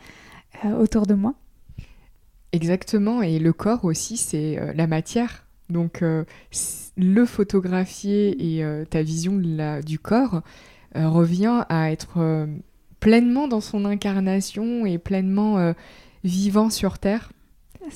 euh, 0.66 0.82
autour 0.82 1.06
de 1.06 1.13
moi. 1.13 1.36
Exactement, 2.51 3.22
et 3.22 3.38
le 3.38 3.54
corps 3.54 3.86
aussi, 3.86 4.18
c'est 4.18 4.58
la 4.74 4.88
matière. 4.88 5.46
Donc 5.70 6.01
le 6.01 7.25
photographier 7.25 8.58
et 8.58 8.86
ta 8.89 9.04
vision 9.04 9.34
du 9.86 10.00
corps 10.00 10.42
revient 10.96 11.66
à 11.68 11.92
être 11.92 12.48
pleinement 13.01 13.50
dans 13.50 13.60
son 13.60 13.84
incarnation 13.84 14.86
et 14.86 14.98
pleinement 14.98 15.74
vivant 16.28 16.70
sur 16.70 17.00
Terre. 17.00 17.32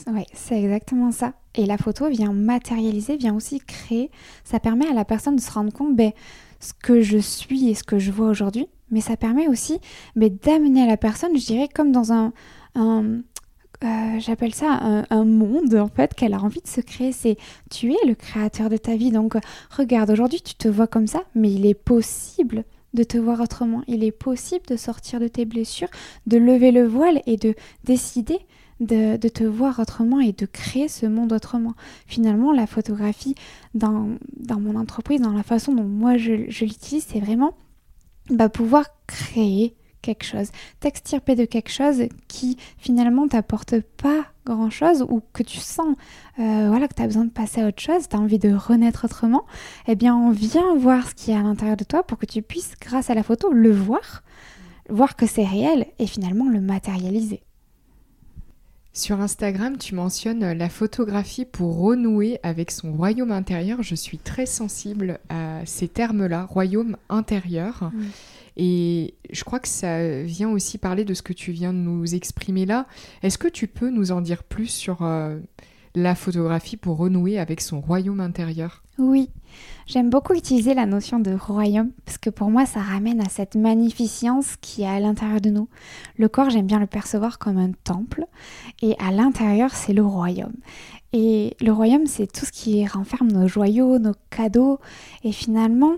Oui, 0.08 0.24
c'est 0.34 0.62
exactement 0.62 1.12
ça. 1.12 1.34
Et 1.56 1.66
la 1.66 1.78
photo 1.78 2.08
vient 2.08 2.32
matérialiser, 2.32 3.18
vient 3.18 3.36
aussi 3.36 3.60
créer. 3.60 4.10
Ça 4.44 4.60
permet 4.60 4.88
à 4.88 4.94
la 4.94 5.06
personne 5.06 5.36
de 5.36 5.42
se 5.42 5.52
rendre 5.52 5.74
compte 5.74 5.96
ben, 5.96 6.12
ce 6.60 6.74
que 6.74 7.02
je 7.02 7.18
suis 7.18 7.70
et 7.70 7.76
ce 7.76 7.84
que 7.84 8.00
je 8.00 8.12
vois 8.12 8.30
aujourd'hui. 8.30 8.68
Mais 8.90 9.02
ça 9.02 9.18
permet 9.18 9.48
aussi 9.48 9.80
ben, 10.16 10.36
d'amener 10.44 10.84
à 10.84 10.88
la 10.88 10.98
personne, 10.98 11.38
je 11.38 11.46
dirais, 11.46 11.68
comme 11.74 11.92
dans 11.92 12.14
un, 12.14 12.32
euh, 12.78 13.20
j'appelle 14.20 14.54
ça 14.54 14.72
un, 14.82 15.06
un, 15.10 15.26
monde 15.26 15.74
en 15.76 15.88
fait 15.88 16.14
qu'elle 16.14 16.34
a 16.34 16.42
envie 16.42 16.62
de 16.62 16.68
se 16.68 16.82
créer. 16.82 17.12
C'est 17.12 17.38
tu 17.70 17.92
es 17.92 18.08
le 18.08 18.16
créateur 18.16 18.70
de 18.70 18.78
ta 18.78 18.96
vie. 18.96 19.12
Donc 19.12 19.36
regarde, 19.70 20.10
aujourd'hui 20.10 20.42
tu 20.42 20.56
te 20.56 20.68
vois 20.68 20.88
comme 20.88 21.08
ça, 21.08 21.24
mais 21.36 21.52
il 21.52 21.66
est 21.66 21.74
possible 21.74 22.64
de 22.94 23.04
te 23.04 23.18
voir 23.18 23.40
autrement. 23.40 23.84
Il 23.88 24.04
est 24.04 24.12
possible 24.12 24.66
de 24.68 24.76
sortir 24.76 25.20
de 25.20 25.28
tes 25.28 25.46
blessures, 25.46 25.90
de 26.28 26.38
lever 26.38 26.72
le 26.72 26.86
voile 26.86 27.22
et 27.26 27.38
de 27.38 27.56
décider 27.84 28.40
de, 28.82 29.28
te 29.28 29.44
voir 29.44 29.80
autrement 29.80 30.20
et 30.20 30.32
de 30.32 30.46
créer 30.46 30.88
ce 30.88 31.06
monde 31.06 31.34
autrement. 31.34 31.76
Finalement, 32.08 32.52
la 32.52 32.68
photographie 32.68 33.36
dans, 33.76 34.10
mon 34.60 34.76
entreprise, 34.76 35.22
dans 35.22 35.34
la 35.34 35.44
façon 35.44 35.74
dont 35.74 35.84
moi 35.84 36.18
je, 36.18 36.32
l'utilise, 36.32 37.06
c'est 37.08 37.20
vraiment 37.20 37.54
bah, 38.30 38.50
pouvoir 38.50 38.86
créer 39.08 39.76
quelque 40.02 40.26
chose, 40.26 40.50
t'extirper 40.80 41.36
de 41.36 41.46
quelque 41.46 41.72
chose 41.72 42.04
qui 42.28 42.58
finalement 42.78 43.28
t'apporte 43.28 43.80
pas 43.82 44.26
grand 44.46 44.70
chose 44.70 45.06
ou 45.08 45.22
que 45.34 45.44
tu 45.44 45.60
sens 45.60 45.96
euh, 46.40 46.68
voilà 46.68 46.88
que 46.88 46.96
tu 46.96 47.02
as 47.02 47.08
besoin 47.08 47.26
de 47.26 47.30
passer 47.30 47.62
à 47.62 47.68
autre 47.68 47.82
chose, 47.82 48.08
tu 48.10 48.16
as 48.16 48.20
envie 48.20 48.40
de 48.40 48.54
renaître 48.54 49.06
autrement, 49.06 49.46
eh 49.88 49.96
bien 49.96 50.16
on 50.16 50.32
vient 50.32 50.76
voir 50.76 51.10
ce 51.10 51.16
qui 51.16 51.32
est 51.32 51.36
à 51.36 51.42
l'intérieur 51.44 51.78
de 51.78 51.84
toi 51.84 52.04
pour 52.04 52.18
que 52.18 52.26
tu 52.26 52.42
puisses 52.42 52.74
grâce 52.80 53.10
à 53.10 53.14
la 53.14 53.24
photo 53.24 53.52
le 53.52 53.72
voir, 53.72 54.24
voir 54.90 55.16
que 55.16 55.28
c'est 55.28 55.46
réel 55.46 55.86
et 56.00 56.08
finalement 56.08 56.50
le 56.50 56.62
matérialiser. 56.62 57.44
Sur 58.94 59.22
Instagram, 59.22 59.78
tu 59.78 59.96
mentionnes 59.96 60.52
la 60.52 60.68
photographie 60.68 61.46
pour 61.46 61.80
renouer 61.80 62.40
avec 62.44 62.72
son 62.72 62.92
royaume 62.92 63.32
intérieur. 63.32 63.84
Je 63.84 63.96
suis 63.96 64.18
très 64.18 64.46
sensible 64.46 65.20
à 65.30 65.62
ces 65.66 65.88
termes-là, 65.88 66.44
royaume 66.44 66.98
intérieur. 67.08 67.90
Mm. 67.94 68.02
Et 68.58 69.16
je 69.32 69.44
crois 69.44 69.60
que 69.60 69.68
ça 69.68 70.24
vient 70.24 70.50
aussi 70.50 70.78
parler 70.78 71.06
de 71.06 71.14
ce 71.14 71.22
que 71.22 71.34
tu 71.34 71.52
viens 71.52 71.74
de 71.74 71.78
nous 71.78 72.14
exprimer 72.16 72.66
là. 72.66 72.88
Est-ce 73.24 73.38
que 73.38 73.48
tu 73.48 73.68
peux 73.68 73.90
nous 73.90 74.12
en 74.12 74.22
dire 74.22 74.44
plus 74.44 74.68
sur 74.68 75.04
euh, 75.04 75.40
la 75.96 76.16
photographie 76.16 76.78
pour 76.78 76.98
renouer 76.98 77.40
avec 77.40 77.62
son 77.62 77.82
royaume 77.82 78.20
intérieur? 78.20 78.84
Oui, 78.98 79.30
j'aime 79.88 80.10
beaucoup 80.10 80.34
utiliser 80.34 80.74
la 80.74 80.86
notion 80.86 81.20
de 81.20 81.34
royaume 81.34 81.92
parce 82.06 82.18
que 82.18 82.30
pour 82.30 82.52
moi 82.52 82.66
ça 82.66 82.82
ramène 82.82 83.22
à 83.22 83.30
cette 83.30 83.56
magnificence 83.56 84.58
qui 84.60 84.84
est 84.84 84.88
à 84.88 85.00
l'intérieur 85.00 85.42
de 85.42 85.50
nous. 85.50 85.70
Le 86.18 86.28
corps, 86.28 86.50
j'aime 86.50 86.68
bien 86.68 86.80
le 86.80 86.88
percevoir 86.88 87.40
comme 87.40 87.58
un 87.58 87.72
temple 87.84 88.26
et 88.82 88.96
à 89.00 89.12
l'intérieur 89.12 89.72
c'est 89.74 89.94
le 89.94 90.06
royaume. 90.06 90.56
Et 91.14 91.58
le 91.60 91.72
royaume, 91.74 92.06
c'est 92.06 92.32
tout 92.32 92.46
ce 92.46 92.52
qui 92.52 92.86
renferme 92.86 93.32
nos 93.32 93.48
joyaux, 93.48 94.00
nos 94.00 94.14
cadeaux 94.30 94.80
et 95.24 95.32
finalement 95.32 95.96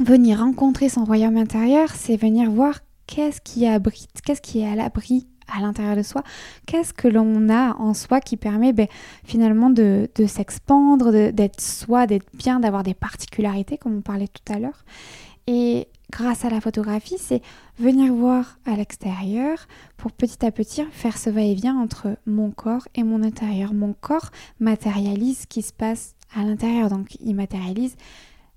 venir 0.00 0.38
rencontrer 0.38 0.88
son 0.88 1.04
royaume 1.04 1.36
intérieur, 1.36 1.90
c'est 1.94 2.16
venir 2.16 2.50
voir 2.50 2.80
qu'est-ce 3.06 3.40
qui 3.40 3.66
abrite, 3.66 4.22
qu'est-ce 4.24 4.42
qui 4.42 4.60
est 4.60 4.68
à 4.68 4.74
l'abri 4.74 5.26
à 5.46 5.60
l'intérieur 5.60 5.96
de 5.96 6.02
soi, 6.02 6.22
qu'est-ce 6.66 6.94
que 6.94 7.06
l'on 7.06 7.48
a 7.50 7.76
en 7.76 7.92
soi 7.94 8.20
qui 8.20 8.36
permet 8.36 8.72
ben, 8.72 8.86
finalement 9.24 9.70
de, 9.70 10.08
s'expandre, 10.26 11.30
d'être 11.30 11.60
soi, 11.60 12.06
d'être 12.06 12.26
bien, 12.34 12.60
d'avoir 12.60 12.82
des 12.82 12.94
particularités 12.94 13.76
comme 13.76 13.98
on 13.98 14.00
parlait 14.00 14.28
tout 14.28 14.52
à 14.52 14.58
l'heure. 14.58 14.84
Et 15.46 15.88
grâce 16.10 16.46
à 16.46 16.50
la 16.50 16.62
photographie, 16.62 17.16
c'est 17.18 17.42
venir 17.78 18.12
voir 18.14 18.58
à 18.64 18.74
l'extérieur 18.74 19.66
pour 19.98 20.12
petit 20.12 20.44
à 20.44 20.50
petit 20.50 20.82
faire 20.92 21.18
ce 21.18 21.28
va-et-vient 21.28 21.78
entre 21.78 22.16
mon 22.26 22.50
corps 22.50 22.88
et 22.94 23.02
mon 23.02 23.22
intérieur. 23.22 23.74
Mon 23.74 23.92
corps 23.92 24.30
matérialise 24.60 25.40
ce 25.40 25.46
qui 25.46 25.60
se 25.60 25.74
passe 25.74 26.14
à 26.34 26.42
l'intérieur, 26.42 26.88
donc 26.88 27.16
il 27.20 27.34
matérialise 27.34 27.96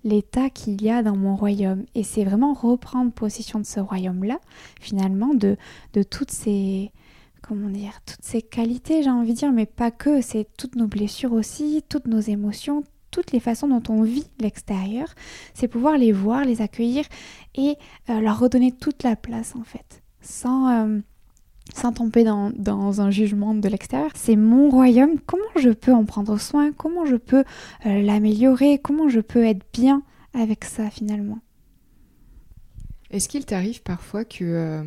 l'état 0.08 0.50
qu'il 0.50 0.82
y 0.82 0.90
a 0.90 1.04
dans 1.04 1.16
mon 1.16 1.36
royaume. 1.36 1.84
Et 1.96 2.04
c'est 2.04 2.24
vraiment 2.24 2.54
reprendre 2.54 3.12
possession 3.12 3.60
de 3.60 3.66
ce 3.66 3.80
royaume-là, 3.80 4.40
finalement, 4.80 5.34
de, 5.34 5.58
de 5.94 6.04
toutes 6.04 6.32
ces 6.32 6.92
comment 7.42 7.70
dire, 7.70 7.94
toutes 8.06 8.24
ces 8.24 8.42
qualités, 8.42 9.04
j'ai 9.04 9.10
envie 9.10 9.34
de 9.34 9.38
dire, 9.38 9.54
mais 9.54 9.66
pas 9.66 9.90
que, 9.90 10.22
c'est 10.22 10.48
toutes 10.58 10.76
nos 10.76 10.88
blessures 10.88 11.32
aussi, 11.32 11.82
toutes 11.88 12.08
nos 12.08 12.20
émotions, 12.20 12.84
toutes 13.10 13.32
les 13.32 13.40
façons 13.40 13.68
dont 13.68 13.84
on 13.90 14.02
vit 14.02 14.28
l'extérieur, 14.40 15.08
c'est 15.54 15.70
pouvoir 15.70 15.98
les 15.98 16.12
voir, 16.12 16.44
les 16.44 16.62
accueillir 16.62 17.06
et 17.56 17.78
euh, 18.10 18.20
leur 18.20 18.40
redonner 18.40 18.74
toute 18.74 19.04
la 19.04 19.16
place 19.16 19.56
en 19.56 19.64
fait, 19.64 20.04
sans, 20.22 20.70
euh, 20.70 21.00
sans 21.74 21.92
tomber 21.92 22.24
dans, 22.24 23.02
un 23.02 23.12
jugement 23.12 23.54
de 23.54 23.68
l'extérieur. 23.68 24.12
C'est 24.16 24.36
mon 24.36 24.70
royaume, 24.70 25.20
comment 25.26 25.44
je 25.60 25.70
peux 25.70 25.94
en 25.94 26.06
prendre 26.06 26.40
soin, 26.40 26.72
comment 26.72 27.06
je 27.06 27.16
peux 27.16 27.44
euh, 27.86 28.02
l'améliorer, 28.02 28.80
comment 28.80 29.10
je 29.10 29.20
peux 29.20 29.46
être 29.46 29.66
bien 29.74 30.04
avec 30.34 30.66
ça 30.66 30.90
finalement? 30.90 31.40
Est-ce 33.12 33.30
qu'il 33.30 33.46
t'arrive 33.46 33.84
parfois 33.84 34.26
que 34.26 34.44
euh, 34.44 34.84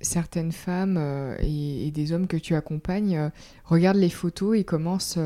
certaines 0.00 0.52
femmes 0.52 0.96
euh, 0.98 1.36
et, 1.40 1.90
des 1.90 2.12
hommes 2.12 2.26
que 2.26 2.36
tu 2.36 2.54
accompagnes 2.54 3.30
regardent 3.64 3.98
les 3.98 4.10
photos 4.10 4.58
et 4.58 4.64
commencent 4.64 5.18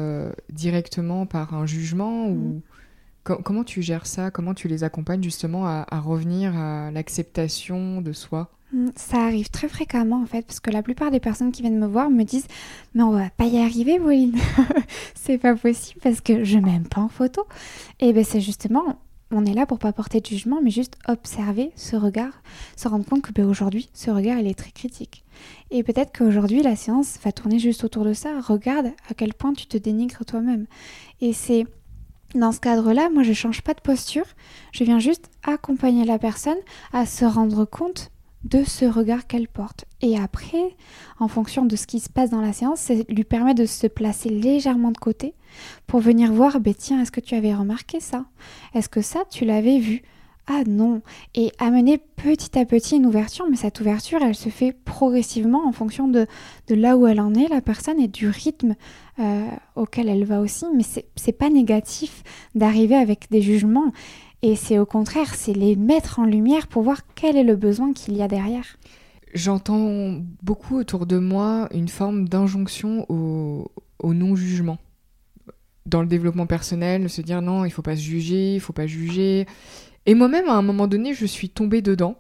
directement 0.51 1.27
par 1.27 1.55
un 1.55 1.67
jugement 1.67 2.29
ou 2.29 2.63
mmh. 3.25 3.37
comment 3.43 3.65
tu 3.65 3.83
gères 3.83 4.07
ça? 4.07 4.31
Comment 4.31 4.55
tu 4.55 4.69
les 4.69 4.85
accompagnes 4.85 5.23
justement 5.23 5.67
à 5.67 6.01
revenir 6.01 6.57
à 6.57 6.91
l'acceptation 6.91 8.01
de 8.01 8.13
soi? 8.13 8.51
Mm, 8.53 8.62
ça 8.97 9.19
arrive 9.19 9.51
très 9.51 9.69
fréquemment 9.69 10.23
en 10.23 10.27
fait, 10.27 10.43
parce 10.43 10.61
que 10.61 10.71
la 10.71 10.83
plupart 10.83 11.11
des 11.11 11.21
personnes 11.21 11.53
qui 11.53 11.63
viennent 11.63 11.79
me 11.79 11.87
voir 11.87 12.11
me 12.11 12.25
disent 12.25 12.47
Mais 12.95 13.03
on 13.03 13.11
va 13.11 13.31
pas 13.31 13.45
y 13.45 13.59
arriver, 13.59 13.99
Pauline 13.99 14.37
C'est 15.15 15.39
pas 15.39 15.55
possible 15.55 16.01
parce 16.03 16.21
que 16.21 16.45
je 16.45 16.59
m'aime 16.59 16.87
pas 16.89 17.01
en 17.01 17.09
photo. 17.09 17.47
Et 18.01 18.13
bien 18.13 18.25
c'est 18.25 18.41
justement, 18.41 18.99
on 19.31 19.45
est 19.45 19.55
là 19.55 19.67
pour 19.67 19.79
pas 19.79 19.93
porter 19.93 20.21
de 20.21 20.27
jugement, 20.27 20.61
mais 20.63 20.71
juste 20.71 20.97
observer 21.09 21.73
ce 21.77 21.97
regard, 21.97 22.43
se 22.77 22.89
rendre 22.89 23.05
compte 23.05 23.23
que 23.23 23.33
ben, 23.33 23.47
aujourd'hui, 23.47 23.89
ce 23.95 24.11
regard 24.11 24.39
il 24.39 24.47
est 24.47 24.59
très 24.59 24.71
critique. 24.71 25.25
Et 25.71 25.83
peut-être 25.83 26.17
qu'aujourd'hui, 26.17 26.63
la 26.63 26.77
séance 26.77 27.19
va 27.25 27.33
tourner 27.33 27.59
juste 27.59 27.85
autour 27.85 28.05
de 28.05 28.13
ça. 28.13 28.41
Regarde 28.41 28.93
à 29.09 29.15
quel 29.15 29.35
point 29.35 29.53
tu 29.55 29.67
te 29.67 29.77
dénigres 29.77 30.25
toi-même. 30.25 30.67
Et 31.21 31.33
c'est 31.33 31.67
dans 32.35 32.53
ce 32.53 32.61
cadre-là, 32.61 33.11
moi 33.11 33.23
je 33.23 33.33
change 33.33 33.63
pas 33.63 33.75
de 33.75 33.81
posture, 33.81 34.25
je 34.73 34.85
viens 34.85 34.99
juste 34.99 35.29
accompagner 35.43 36.05
la 36.05 36.19
personne 36.19 36.57
à 36.93 37.05
se 37.05 37.25
rendre 37.25 37.65
compte 37.65 38.12
de 38.45 38.65
ce 38.65 38.85
regard 38.85 39.27
qu'elle 39.27 39.49
porte. 39.49 39.85
Et 40.01 40.19
après, 40.19 40.77
en 41.19 41.29
fonction 41.29 41.65
de 41.65 41.77
ce 41.77 41.87
qui 41.87 42.01
se 42.01 42.11
passe 42.11 42.31
dans 42.31 42.41
la 42.41 42.53
séance, 42.53 42.81
ça 42.81 42.95
lui 43.09 43.25
permet 43.25 43.55
de 43.55 43.67
se 43.67 43.87
placer 43.87 44.29
légèrement 44.29 44.91
de 44.91 44.99
côté 44.99 45.35
pour 45.87 46.01
venir 46.01 46.33
voir, 46.33 46.61
ben 46.61 46.75
tiens, 46.77 47.01
est-ce 47.01 47.13
que 47.13 47.21
tu 47.21 47.35
avais 47.35 47.55
remarqué 47.55 48.01
ça? 48.01 48.25
Est-ce 48.75 48.89
que 48.89 49.03
ça, 49.03 49.21
tu 49.31 49.45
l'avais 49.45 49.79
vu? 49.79 50.03
Ah 50.49 50.65
non 50.67 51.03
Et 51.35 51.53
amener 51.59 51.99
petit 51.99 52.59
à 52.59 52.65
petit 52.65 52.97
une 52.97 53.07
ouverture, 53.07 53.47
mais 53.49 53.57
cette 53.57 53.81
ouverture, 53.81 54.21
elle 54.23 54.35
se 54.35 54.49
fait 54.49 54.73
progressivement 54.73 55.67
en 55.67 55.73
fonction 55.73 56.09
de, 56.09 56.27
là 56.69 56.97
où 56.97 57.07
elle 57.07 57.21
en 57.21 57.33
est, 57.35 57.49
la 57.49 57.61
personne, 57.61 58.01
et 58.01 58.09
du 58.09 58.29
rythme 58.29 58.75
euh, 59.21 59.47
auquel 59.77 60.09
elle 60.09 60.25
va 60.25 60.41
aussi. 60.41 60.65
Mais 60.75 60.83
c'est 61.15 61.33
pas 61.33 61.49
négatif 61.49 62.25
d'arriver 62.57 62.97
avec 62.97 63.31
des 63.31 63.41
jugements. 63.41 63.93
Et 64.43 64.57
c'est 64.57 64.79
au 64.79 64.87
contraire, 64.87 65.35
c'est 65.37 65.53
les 65.53 65.77
mettre 65.77 66.19
en 66.19 66.25
lumière 66.25 66.67
pour 66.67 66.83
voir 66.83 67.03
quel 67.15 67.37
est 67.37 67.45
le 67.45 67.55
besoin 67.55 67.93
qu'il 67.93 68.17
y 68.17 68.23
a 68.23 68.29
derrière. 68.29 68.77
J'entends 69.35 70.21
beaucoup 70.43 70.77
autour 70.77 71.07
de 71.07 71.19
moi 71.19 71.69
une 71.73 71.89
forme 71.89 72.29
d'injonction 72.29 73.07
au, 73.09 73.71
non-jugement. 74.03 74.79
Dans 75.87 76.03
le 76.03 76.09
développement 76.09 76.47
personnel, 76.47 77.09
se 77.09 77.23
dire 77.23 77.41
non, 77.41 77.65
il 77.65 77.71
faut 77.71 77.83
pas 77.83 77.97
se 77.97 78.03
juger, 78.03 78.55
il 78.55 78.61
faut 78.61 78.73
pas 78.73 78.87
juger. 78.87 79.47
Et 80.07 80.15
moi-même, 80.15 80.49
à 80.49 80.55
un 80.55 80.63
moment 80.63 80.89
donné, 80.89 81.15
je 81.15 81.25
suis 81.25 81.49
tombée 81.49 81.81
dedans. 81.81 82.17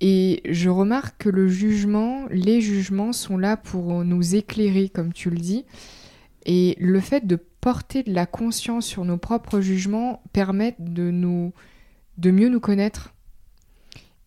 Et 0.00 0.40
je 0.48 0.70
remarque 0.70 1.18
que 1.18 1.28
le 1.28 1.48
jugement, 1.48 2.24
les 2.30 2.62
jugements 2.62 3.12
sont 3.12 3.36
là 3.36 3.58
pour 3.58 4.02
nous 4.02 4.34
éclairer, 4.34 4.88
comme 4.88 5.12
tu 5.12 5.28
le 5.28 5.36
dis. 5.36 5.66
Et 6.52 6.76
le 6.80 6.98
fait 6.98 7.28
de 7.28 7.36
porter 7.36 8.02
de 8.02 8.12
la 8.12 8.26
conscience 8.26 8.84
sur 8.84 9.04
nos 9.04 9.18
propres 9.18 9.60
jugements 9.60 10.20
permet 10.32 10.74
de, 10.80 11.12
nous, 11.12 11.52
de 12.18 12.32
mieux 12.32 12.48
nous 12.48 12.58
connaître. 12.58 13.14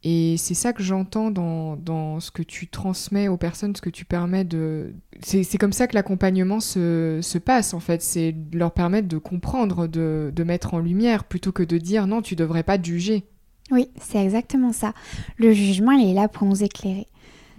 Et 0.05 0.37
c'est 0.37 0.53
ça 0.53 0.71
que 0.71 0.81
j'entends 0.81 1.31
dans, 1.31 1.75
dans, 1.75 2.21
ce 2.21 2.31
que 2.31 2.41
tu 2.41 2.69
transmets 2.69 3.27
aux 3.27 3.35
personnes, 3.35 3.75
ce 3.75 3.81
que 3.81 3.89
tu 3.89 4.05
permets 4.05 4.45
de... 4.45 4.93
C'est 5.21 5.57
comme 5.57 5.73
ça 5.73 5.85
que 5.85 5.95
l'accompagnement 5.95 6.61
se, 6.61 7.19
se, 7.21 7.37
passe, 7.37 7.73
en 7.73 7.81
fait. 7.81 8.01
C'est 8.01 8.33
leur 8.53 8.71
permettre 8.71 9.09
de 9.09 9.17
comprendre, 9.17 9.87
de, 9.87 10.31
de 10.33 10.43
mettre 10.45 10.75
en 10.75 10.79
lumière, 10.79 11.25
plutôt 11.25 11.51
que 11.51 11.63
de 11.63 11.77
dire 11.77 12.07
non, 12.07 12.21
tu 12.21 12.37
devrais 12.37 12.63
pas 12.63 12.77
te 12.77 12.85
juger. 12.85 13.25
Oui, 13.69 13.89
c'est 13.99 14.23
exactement 14.23 14.71
ça. 14.71 14.93
Le 15.35 15.51
jugement, 15.51 15.91
il 15.91 16.11
est 16.11 16.13
là 16.13 16.29
pour 16.29 16.47
nous 16.47 16.63
éclairer. 16.63 17.07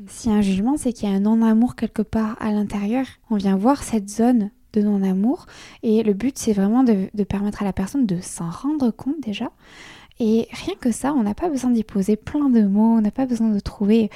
Si 0.07 0.31
un 0.31 0.41
jugement, 0.41 0.77
c'est 0.77 0.93
qu'il 0.93 1.09
y 1.09 1.13
a 1.13 1.15
un 1.15 1.21
non-amour 1.21 1.77
quelque 1.77 2.03
part 2.03 2.37
à 2.41 2.51
l'intérieur. 2.51 3.07
On 3.31 3.37
vient 3.37 3.57
voir 3.57 3.83
cette 3.83 4.09
zone 4.09 4.51
de 4.73 4.83
non-amour. 4.83 5.47
Et 5.83 6.03
le 6.03 6.13
but, 6.13 6.37
c'est 6.37 6.53
vraiment 6.53 6.83
de, 6.83 7.09
permettre 7.25 7.63
à 7.63 7.65
la 7.65 7.73
personne 7.73 8.07
de 8.07 8.21
s'en 8.21 8.51
rendre 8.51 8.91
compte 8.91 9.21
déjà. 9.21 9.51
Et 10.21 10.49
rien 10.53 10.75
que 10.81 10.93
ça, 10.93 11.13
on 11.13 11.23
n'a 11.23 11.35
pas 11.35 11.49
besoin 11.49 11.71
d'y 11.71 11.83
poser 11.83 12.17
plein 12.17 12.49
de 12.49 12.63
mots, 12.63 12.97
on 12.97 13.01
n'a 13.01 13.11
pas 13.11 13.27
besoin 13.27 13.51
de 13.51 13.59
trouver 13.59 14.11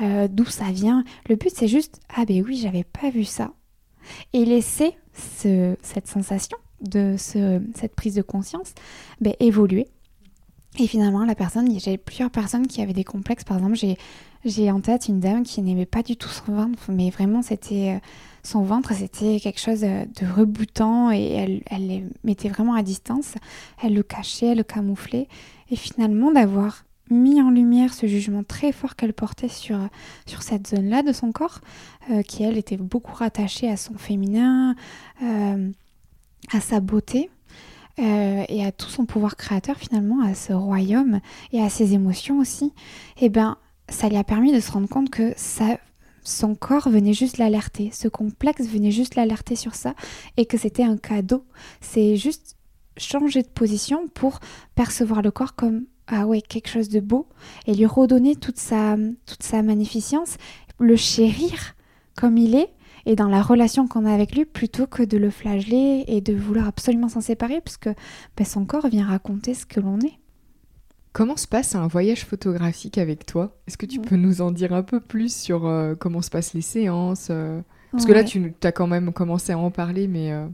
euh, 0.00 0.26
d'où 0.28 0.44
ça 0.44 0.72
vient. 0.72 1.04
Le 1.28 1.36
but, 1.36 1.52
c'est 1.54 1.68
juste, 1.68 2.00
ah 2.14 2.24
ben 2.24 2.42
oui, 2.44 2.56
j'avais 2.56 2.84
pas 2.84 3.10
vu 3.10 3.24
ça. 3.24 3.52
Et 4.32 4.44
laisser 4.44 4.96
cette 5.12 6.06
sensation 6.06 6.58
de 6.80 7.16
cette 7.16 7.94
prise 7.94 8.14
de 8.14 8.22
conscience 8.22 8.74
ben, 9.20 9.34
évoluer. 9.40 9.88
Et 10.78 10.86
finalement, 10.86 11.24
la 11.24 11.34
personne, 11.34 11.78
j'ai 11.80 11.96
plusieurs 11.96 12.30
personnes 12.30 12.66
qui 12.66 12.82
avaient 12.82 12.92
des 12.92 13.04
complexes. 13.04 13.44
Par 13.44 13.56
exemple, 13.56 13.78
j'ai 14.44 14.70
en 14.70 14.80
tête 14.80 15.08
une 15.08 15.20
dame 15.20 15.42
qui 15.42 15.62
n'aimait 15.62 15.86
pas 15.86 16.02
du 16.02 16.16
tout 16.16 16.28
son 16.28 16.52
ventre, 16.52 16.90
mais 16.90 17.08
vraiment 17.08 17.40
c'était 17.40 17.94
euh, 17.96 17.98
son 18.42 18.62
ventre, 18.62 18.92
c'était 18.92 19.40
quelque 19.40 19.60
chose 19.60 19.80
de 19.80 20.26
reboutant 20.36 21.10
et 21.10 21.30
elle, 21.32 21.62
elle 21.70 21.88
le 21.88 22.10
mettait 22.24 22.50
vraiment 22.50 22.74
à 22.74 22.82
distance. 22.82 23.34
Elle 23.82 23.94
le 23.94 24.02
cachait, 24.02 24.48
elle 24.48 24.58
le 24.58 24.64
camouflait. 24.64 25.28
Et 25.70 25.76
finalement, 25.76 26.30
d'avoir 26.30 26.84
mis 27.10 27.40
en 27.40 27.50
lumière 27.50 27.94
ce 27.94 28.06
jugement 28.06 28.42
très 28.42 28.72
fort 28.72 28.96
qu'elle 28.96 29.12
portait 29.12 29.48
sur, 29.48 29.78
sur 30.26 30.42
cette 30.42 30.68
zone-là 30.68 31.02
de 31.02 31.12
son 31.12 31.32
corps, 31.32 31.60
euh, 32.10 32.22
qui 32.22 32.42
elle 32.42 32.58
était 32.58 32.76
beaucoup 32.76 33.14
rattachée 33.14 33.70
à 33.70 33.76
son 33.76 33.94
féminin, 33.94 34.74
euh, 35.22 35.70
à 36.52 36.60
sa 36.60 36.80
beauté. 36.80 37.30
Et 37.98 38.64
à 38.64 38.72
tout 38.72 38.88
son 38.88 39.06
pouvoir 39.06 39.36
créateur 39.36 39.76
finalement, 39.76 40.22
à 40.22 40.34
ce 40.34 40.52
royaume 40.52 41.20
et 41.52 41.62
à 41.62 41.68
ses 41.70 41.94
émotions 41.94 42.38
aussi, 42.38 42.72
eh 43.20 43.28
ben 43.28 43.56
ça 43.88 44.08
lui 44.08 44.16
a 44.16 44.24
permis 44.24 44.52
de 44.52 44.60
se 44.60 44.70
rendre 44.70 44.88
compte 44.88 45.10
que 45.10 45.32
ça, 45.36 45.78
son 46.22 46.54
corps 46.54 46.88
venait 46.88 47.12
juste 47.12 47.38
l'alerter, 47.38 47.90
ce 47.92 48.08
complexe 48.08 48.66
venait 48.66 48.90
juste 48.90 49.14
l'alerter 49.14 49.56
sur 49.56 49.74
ça 49.74 49.94
et 50.36 50.46
que 50.46 50.58
c'était 50.58 50.82
un 50.82 50.96
cadeau. 50.96 51.44
C'est 51.80 52.16
juste 52.16 52.56
changer 52.96 53.42
de 53.42 53.48
position 53.48 54.08
pour 54.08 54.40
percevoir 54.74 55.22
le 55.22 55.30
corps 55.30 55.54
comme 55.54 55.84
ah 56.08 56.26
ouais 56.26 56.40
quelque 56.40 56.68
chose 56.68 56.88
de 56.88 57.00
beau 57.00 57.26
et 57.66 57.74
lui 57.74 57.86
redonner 57.86 58.36
toute 58.36 58.58
sa 58.58 58.96
toute 59.26 59.42
sa 59.42 59.62
magnificence, 59.62 60.36
le 60.78 60.96
chérir 60.96 61.74
comme 62.16 62.38
il 62.38 62.54
est 62.54 62.70
et 63.06 63.16
dans 63.16 63.28
la 63.28 63.40
relation 63.40 63.88
qu'on 63.88 64.04
a 64.04 64.12
avec 64.12 64.34
lui 64.34 64.44
plutôt 64.44 64.86
que 64.86 65.02
de 65.02 65.16
le 65.16 65.30
flageller 65.30 66.04
et 66.08 66.20
de 66.20 66.34
vouloir 66.34 66.66
absolument 66.66 67.08
s'en 67.08 67.20
séparer 67.20 67.60
puisque 67.60 67.88
ben, 68.36 68.44
son 68.44 68.66
corps 68.66 68.88
vient 68.88 69.06
raconter 69.06 69.54
ce 69.54 69.64
que 69.64 69.80
l'on 69.80 69.98
est. 70.00 70.18
Comment 71.12 71.36
se 71.38 71.48
passe 71.48 71.74
un 71.74 71.86
voyage 71.86 72.26
photographique 72.26 72.98
avec 72.98 73.24
toi? 73.24 73.56
Est-ce 73.66 73.78
que 73.78 73.86
tu 73.86 74.00
peux 74.00 74.16
nous 74.16 74.42
en 74.42 74.50
dire 74.50 74.74
un 74.74 74.82
peu 74.82 75.00
plus 75.00 75.34
sur 75.34 75.64
euh, 75.64 75.94
comment 75.94 76.20
se 76.20 76.28
passent 76.28 76.52
les 76.52 76.60
séances 76.60 77.28
euh? 77.30 77.62
Parce 77.92 78.04
que 78.04 78.12
là, 78.12 78.24
tu 78.24 78.52
as 78.62 78.72
quand 78.72 78.86
même 78.86 79.12
commencé 79.12 79.52
à 79.52 79.58
en 79.58 79.70
parler, 79.70 80.06
mais 80.08 80.30
euh, 80.30 80.46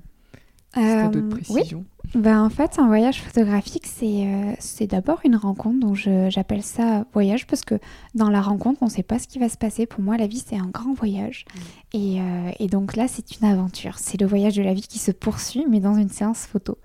d'autres 0.75 1.29
précisions. 1.29 1.85
Ben, 2.15 2.43
en 2.43 2.51
fait, 2.51 2.79
un 2.79 2.89
voyage 2.89 3.23
photographique, 3.23 3.87
c'est 3.87 4.87
d'abord 4.87 5.21
une 5.25 5.37
rencontre, 5.37 5.81
donc 5.81 5.97
j'appelle 6.29 6.63
ça 6.63 7.07
voyage 7.13 7.47
parce 7.47 7.63
que 7.63 7.77
dans 8.15 8.29
la 8.29 8.43
rencontre, 8.43 8.83
on 8.83 8.87
ne 8.87 8.91
sait 8.91 9.03
pas 9.03 9.19
ce 9.19 9.27
qui 9.27 9.39
va 9.39 9.49
se 9.49 9.57
passer. 9.57 9.87
Pour 9.87 10.03
moi, 10.03 10.17
la 10.19 10.27
vie, 10.27 10.43
c'est 10.47 10.57
un 10.57 10.67
grand 10.67 10.93
voyage. 10.93 11.47
Mm. 11.55 11.97
Et, 11.97 12.21
et, 12.59 12.67
donc 12.69 12.97
là, 12.97 13.09
c'est 13.09 13.41
une 13.41 13.47
aventure. 13.47 13.99
C'est 13.99 14.21
le 14.21 14.27
voyage 14.27 14.57
de 14.57 14.63
la 14.63 14.75
vie 14.75 14.87
qui 14.87 14.99
se 14.99 15.11
poursuit, 15.11 15.65
mais 15.71 15.81
dans 15.81 15.95
une 15.95 16.11
séance 16.11 16.47
photo. 16.47 16.77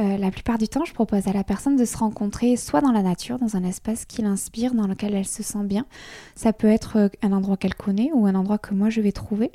Euh, 0.00 0.16
la 0.16 0.32
plupart 0.32 0.58
du 0.58 0.66
temps, 0.66 0.84
je 0.84 0.92
propose 0.92 1.28
à 1.28 1.32
la 1.32 1.44
personne 1.44 1.76
de 1.76 1.84
se 1.84 1.96
rencontrer 1.96 2.56
soit 2.56 2.80
dans 2.80 2.90
la 2.90 3.02
nature, 3.02 3.38
dans 3.38 3.56
un 3.56 3.62
espace 3.62 4.04
qui 4.04 4.22
l'inspire, 4.22 4.74
dans 4.74 4.88
lequel 4.88 5.14
elle 5.14 5.26
se 5.26 5.44
sent 5.44 5.62
bien. 5.64 5.86
Ça 6.34 6.52
peut 6.52 6.66
être 6.66 6.96
euh, 6.96 7.08
un 7.22 7.32
endroit 7.32 7.56
qu'elle 7.56 7.76
connaît 7.76 8.10
ou 8.12 8.26
un 8.26 8.34
endroit 8.34 8.58
que 8.58 8.74
moi 8.74 8.90
je 8.90 9.00
vais 9.00 9.12
trouver. 9.12 9.52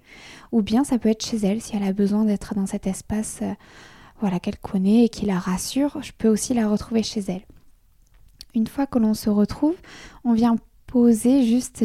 Ou 0.54 0.62
bien 0.62 0.86
ça 0.86 0.98
peut 0.98 1.10
être 1.10 1.26
chez 1.26 1.38
elle 1.38 1.62
si 1.62 1.76
elle 1.76 1.84
a 1.84 1.92
besoin 1.92 2.24
d'être 2.24 2.56
dans 2.56 2.68
cet 2.68 2.88
espace 2.88 3.40
euh, 3.42 3.54
voilà, 4.22 4.40
qu'elle 4.40 4.58
connaît 4.58 5.06
et 5.06 5.10
qui 5.10 5.26
la 5.26 5.40
rassure. 5.40 5.98
Je 6.02 6.14
peux 6.18 6.30
aussi 6.30 6.54
la 6.54 6.70
retrouver 6.70 7.04
chez 7.04 7.24
elle. 7.28 7.44
Une 8.56 8.68
fois 8.68 8.88
que 8.88 8.98
l'on 8.98 9.14
se 9.14 9.30
retrouve, 9.30 9.76
on 10.24 10.34
vient 10.34 10.56
poser 10.88 11.46
juste 11.46 11.84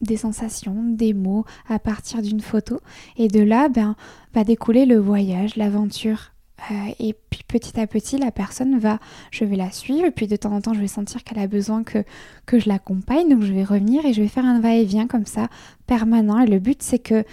des 0.00 0.16
sensations, 0.16 0.84
des 0.84 1.14
mots 1.14 1.44
à 1.68 1.80
partir 1.80 2.22
d'une 2.22 2.40
photo. 2.40 2.80
Et 3.16 3.26
de 3.26 3.40
là, 3.40 3.68
ben, 3.68 3.96
va 4.34 4.44
découler 4.44 4.86
le 4.86 4.98
voyage, 4.98 5.56
l'aventure 5.56 6.32
euh, 6.70 6.92
et 6.98 7.14
puis 7.30 7.42
petit 7.46 7.78
à 7.78 7.86
petit, 7.86 8.18
la 8.18 8.30
personne 8.30 8.78
va, 8.78 8.98
je 9.30 9.44
vais 9.44 9.56
la 9.56 9.70
suivre, 9.70 10.06
et 10.06 10.10
puis 10.10 10.26
de 10.26 10.36
temps 10.36 10.52
en 10.52 10.60
temps, 10.60 10.74
je 10.74 10.80
vais 10.80 10.88
sentir 10.88 11.24
qu'elle 11.24 11.38
a 11.38 11.46
besoin 11.46 11.84
que, 11.84 12.04
que 12.46 12.58
je 12.58 12.68
l'accompagne, 12.68 13.28
donc 13.28 13.42
je 13.42 13.52
vais 13.52 13.64
revenir 13.64 14.04
et 14.04 14.12
je 14.12 14.22
vais 14.22 14.28
faire 14.28 14.44
un 14.44 14.60
va-et-vient 14.60 15.06
comme 15.06 15.26
ça, 15.26 15.48
permanent. 15.86 16.40
Et 16.40 16.46
le 16.46 16.58
but, 16.58 16.82
c'est 16.82 16.98
que 16.98 17.24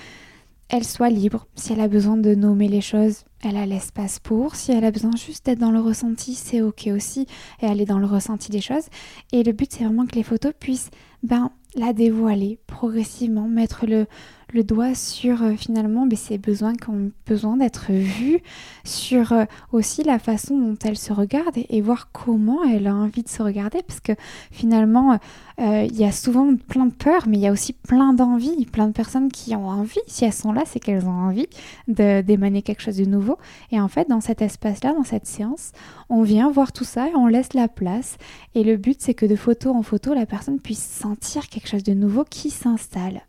elle 0.69 0.83
soit 0.83 1.09
libre. 1.09 1.47
Si 1.55 1.73
elle 1.73 1.79
a 1.79 1.87
besoin 1.87 2.17
de 2.17 2.33
nommer 2.33 2.67
les 2.67 2.81
choses, 2.81 3.25
elle 3.43 3.57
a 3.57 3.65
l'espace 3.65 4.19
pour. 4.19 4.55
Si 4.55 4.71
elle 4.71 4.83
a 4.83 4.91
besoin 4.91 5.11
juste 5.15 5.45
d'être 5.45 5.59
dans 5.59 5.71
le 5.71 5.79
ressenti, 5.79 6.33
c'est 6.33 6.61
ok 6.61 6.89
aussi. 6.91 7.27
Et 7.61 7.67
elle 7.67 7.81
est 7.81 7.85
dans 7.85 7.99
le 7.99 8.07
ressenti 8.07 8.51
des 8.51 8.61
choses. 8.61 8.85
Et 9.31 9.43
le 9.43 9.51
but, 9.51 9.71
c'est 9.71 9.83
vraiment 9.83 10.07
que 10.07 10.15
les 10.15 10.23
photos 10.23 10.53
puissent 10.59 10.89
ben, 11.21 11.51
la 11.75 11.93
dévoiler 11.93 12.57
progressivement, 12.65 13.47
mettre 13.47 13.85
le, 13.85 14.07
le 14.55 14.63
doigt 14.63 14.95
sur 14.95 15.43
euh, 15.43 15.55
finalement 15.57 16.07
ben, 16.07 16.17
ses 16.17 16.37
besoins 16.37 16.75
qui 16.75 16.89
ont 16.89 17.11
besoin 17.27 17.57
d'être 17.57 17.91
vus, 17.91 18.39
sur 18.85 19.33
euh, 19.33 19.43
aussi 19.73 20.01
la 20.03 20.17
façon 20.17 20.57
dont 20.57 20.77
elle 20.85 20.97
se 20.97 21.11
regarde 21.11 21.57
et, 21.57 21.81
voir 21.81 22.09
comment 22.13 22.63
elle 22.63 22.87
a 22.87 22.95
envie 22.95 23.21
de 23.21 23.27
se 23.27 23.43
regarder, 23.43 23.83
parce 23.85 23.99
que 23.99 24.13
finalement, 24.51 25.19
euh, 25.59 25.85
il 25.87 25.95
y 25.97 26.05
a 26.05 26.11
souvent 26.11 26.55
plein 26.55 26.85
de 26.85 26.93
peurs, 26.93 27.27
mais 27.27 27.37
il 27.37 27.41
y 27.41 27.47
a 27.47 27.51
aussi 27.51 27.73
plein 27.73 28.13
d'envie, 28.13 28.65
plein 28.65 28.87
de 28.87 28.93
personnes 28.93 29.29
qui 29.29 29.55
ont 29.55 29.67
envie, 29.67 29.99
si 30.07 30.23
elles 30.23 30.33
sont 30.33 30.53
là, 30.53 30.63
c'est 30.65 30.79
qu'elles 30.79 31.05
ont 31.05 31.11
envie 31.11 31.47
d'émaner 31.87 32.61
quelque 32.61 32.81
chose 32.81 32.97
de 32.97 33.05
nouveau. 33.05 33.37
Et 33.71 33.79
en 33.79 33.89
fait, 33.89 34.09
dans 34.09 34.21
cet 34.21 34.41
espace-là, 34.41 34.93
dans 34.93 35.03
cette 35.03 35.27
séance, 35.27 35.73
on 36.09 36.23
vient 36.23 36.49
voir 36.49 36.71
tout 36.71 36.85
ça 36.85 37.09
et 37.09 37.15
on 37.15 37.27
laisse 37.27 37.53
la 37.53 37.67
place. 37.67 38.17
Et 38.55 38.63
le 38.63 38.77
but, 38.77 39.01
c'est 39.01 39.13
que 39.13 39.25
de 39.25 39.35
photo 39.35 39.71
en 39.71 39.83
photo, 39.83 40.13
la 40.13 40.25
personne 40.25 40.59
puisse 40.59 40.83
sentir 40.83 41.49
quelque 41.49 41.67
chose 41.67 41.83
de 41.83 41.93
nouveau 41.93 42.23
qui 42.23 42.49
s'installe. 42.49 43.21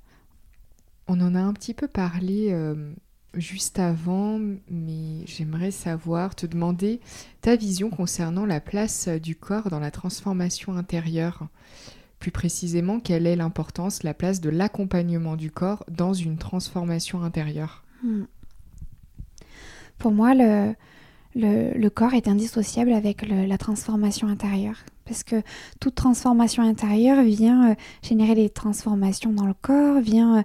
On 1.09 1.21
en 1.21 1.35
a 1.35 1.41
un 1.41 1.53
petit 1.53 1.75
peu 1.75 1.87
parlé 1.87 2.49
euh, 2.51 2.75
juste 3.35 3.79
avant, 3.79 4.41
mais 4.71 5.25
j'aimerais 5.27 5.71
savoir, 5.71 6.35
te 6.35 6.47
demander 6.47 7.01
ta 7.43 7.55
vision 7.55 7.91
concernant 7.91 8.45
la 8.45 8.61
place 8.61 9.09
du 9.09 9.37
corps 9.37 9.71
dans 9.71 9.79
la 9.79 9.91
transformation 9.91 10.75
intérieure. 10.75 11.47
Plus 12.19 12.31
précisément, 12.33 12.99
quelle 12.99 13.27
est 13.27 13.37
l'importance, 13.37 14.03
la 14.03 14.15
place 14.15 14.41
de 14.41 14.51
l'accompagnement 14.51 15.37
du 15.37 15.51
corps 15.51 15.85
dans 15.89 16.13
une 16.13 16.39
transformation 16.39 17.23
intérieure? 17.23 17.85
Hmm. 18.03 18.25
Pour 19.99 20.13
moi, 20.13 20.35
le, 20.35 21.89
corps 21.91 22.15
est 22.15 22.27
indissociable 22.27 22.93
avec 22.93 23.29
la 23.29 23.59
transformation 23.59 24.29
intérieure. 24.29 24.85
Parce 25.05 25.23
que 25.23 25.43
toute 25.79 25.95
transformation 25.95 26.65
intérieure 26.65 27.23
vient 27.23 27.71
euh, 27.71 27.75
générer 28.03 28.35
des 28.35 28.51
transformations 28.51 29.33
dans 29.33 29.47
le 29.47 29.55
corps, 29.55 30.01
vient... 30.01 30.39
Euh, 30.39 30.43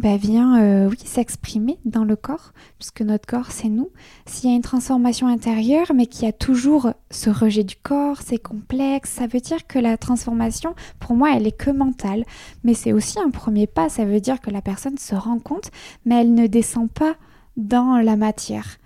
bah, 0.00 0.16
vient 0.16 0.58
euh, 0.62 0.88
oui, 0.88 0.96
s'exprimer 1.04 1.78
dans 1.84 2.04
le 2.04 2.16
corps, 2.16 2.52
puisque 2.78 3.02
notre 3.02 3.26
corps, 3.26 3.50
c'est 3.50 3.68
nous. 3.68 3.90
S'il 4.24 4.48
y 4.48 4.52
a 4.52 4.56
une 4.56 4.62
transformation 4.62 5.26
intérieure, 5.26 5.92
mais 5.94 6.06
qu'il 6.06 6.24
y 6.24 6.28
a 6.28 6.32
toujours 6.32 6.94
ce 7.10 7.28
rejet 7.28 7.64
du 7.64 7.76
corps, 7.76 8.22
c'est 8.24 8.38
complexe, 8.38 9.10
ça 9.10 9.26
veut 9.26 9.40
dire 9.40 9.66
que 9.66 9.78
la 9.78 9.98
transformation, 9.98 10.74
pour 11.00 11.16
moi, 11.16 11.36
elle 11.36 11.46
est 11.46 11.56
que 11.56 11.70
mentale. 11.70 12.24
Mais 12.64 12.72
c'est 12.72 12.94
aussi 12.94 13.18
un 13.20 13.28
premier 13.28 13.66
pas, 13.66 13.90
ça 13.90 14.06
veut 14.06 14.20
dire 14.20 14.40
que 14.40 14.48
la 14.48 14.62
personne 14.62 14.96
se 14.96 15.14
rend 15.14 15.38
compte, 15.38 15.70
mais 16.06 16.22
elle 16.22 16.32
ne 16.32 16.46
descend 16.46 16.90
pas 16.90 17.16
dans 17.58 17.98
la 17.98 18.16
matière. 18.16 18.78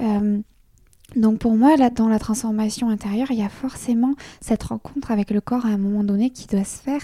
Euh, 0.00 0.40
donc 1.16 1.38
pour 1.38 1.54
moi, 1.54 1.76
là, 1.76 1.90
dans 1.90 2.08
la 2.08 2.18
transformation 2.18 2.88
intérieure, 2.88 3.28
il 3.30 3.38
y 3.38 3.42
a 3.42 3.48
forcément 3.48 4.14
cette 4.40 4.64
rencontre 4.64 5.12
avec 5.12 5.30
le 5.30 5.40
corps 5.40 5.64
à 5.64 5.68
un 5.68 5.76
moment 5.76 6.02
donné 6.02 6.30
qui 6.30 6.46
doit 6.46 6.64
se 6.64 6.82
faire 6.82 7.02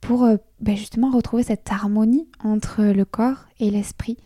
pour 0.00 0.24
euh, 0.24 0.36
ben, 0.60 0.76
justement 0.76 1.10
retrouver 1.10 1.44
cette 1.44 1.70
harmonie 1.70 2.26
entre 2.42 2.82
le 2.82 3.04
corps 3.04 3.46
et 3.60 3.70
l'esprit. 3.70 4.16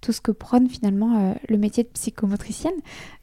Tout 0.00 0.12
ce 0.12 0.20
que 0.20 0.30
prône 0.30 0.68
finalement 0.68 1.18
euh, 1.18 1.34
le 1.48 1.58
métier 1.58 1.82
de 1.82 1.88
psychomotricienne, 1.88 2.74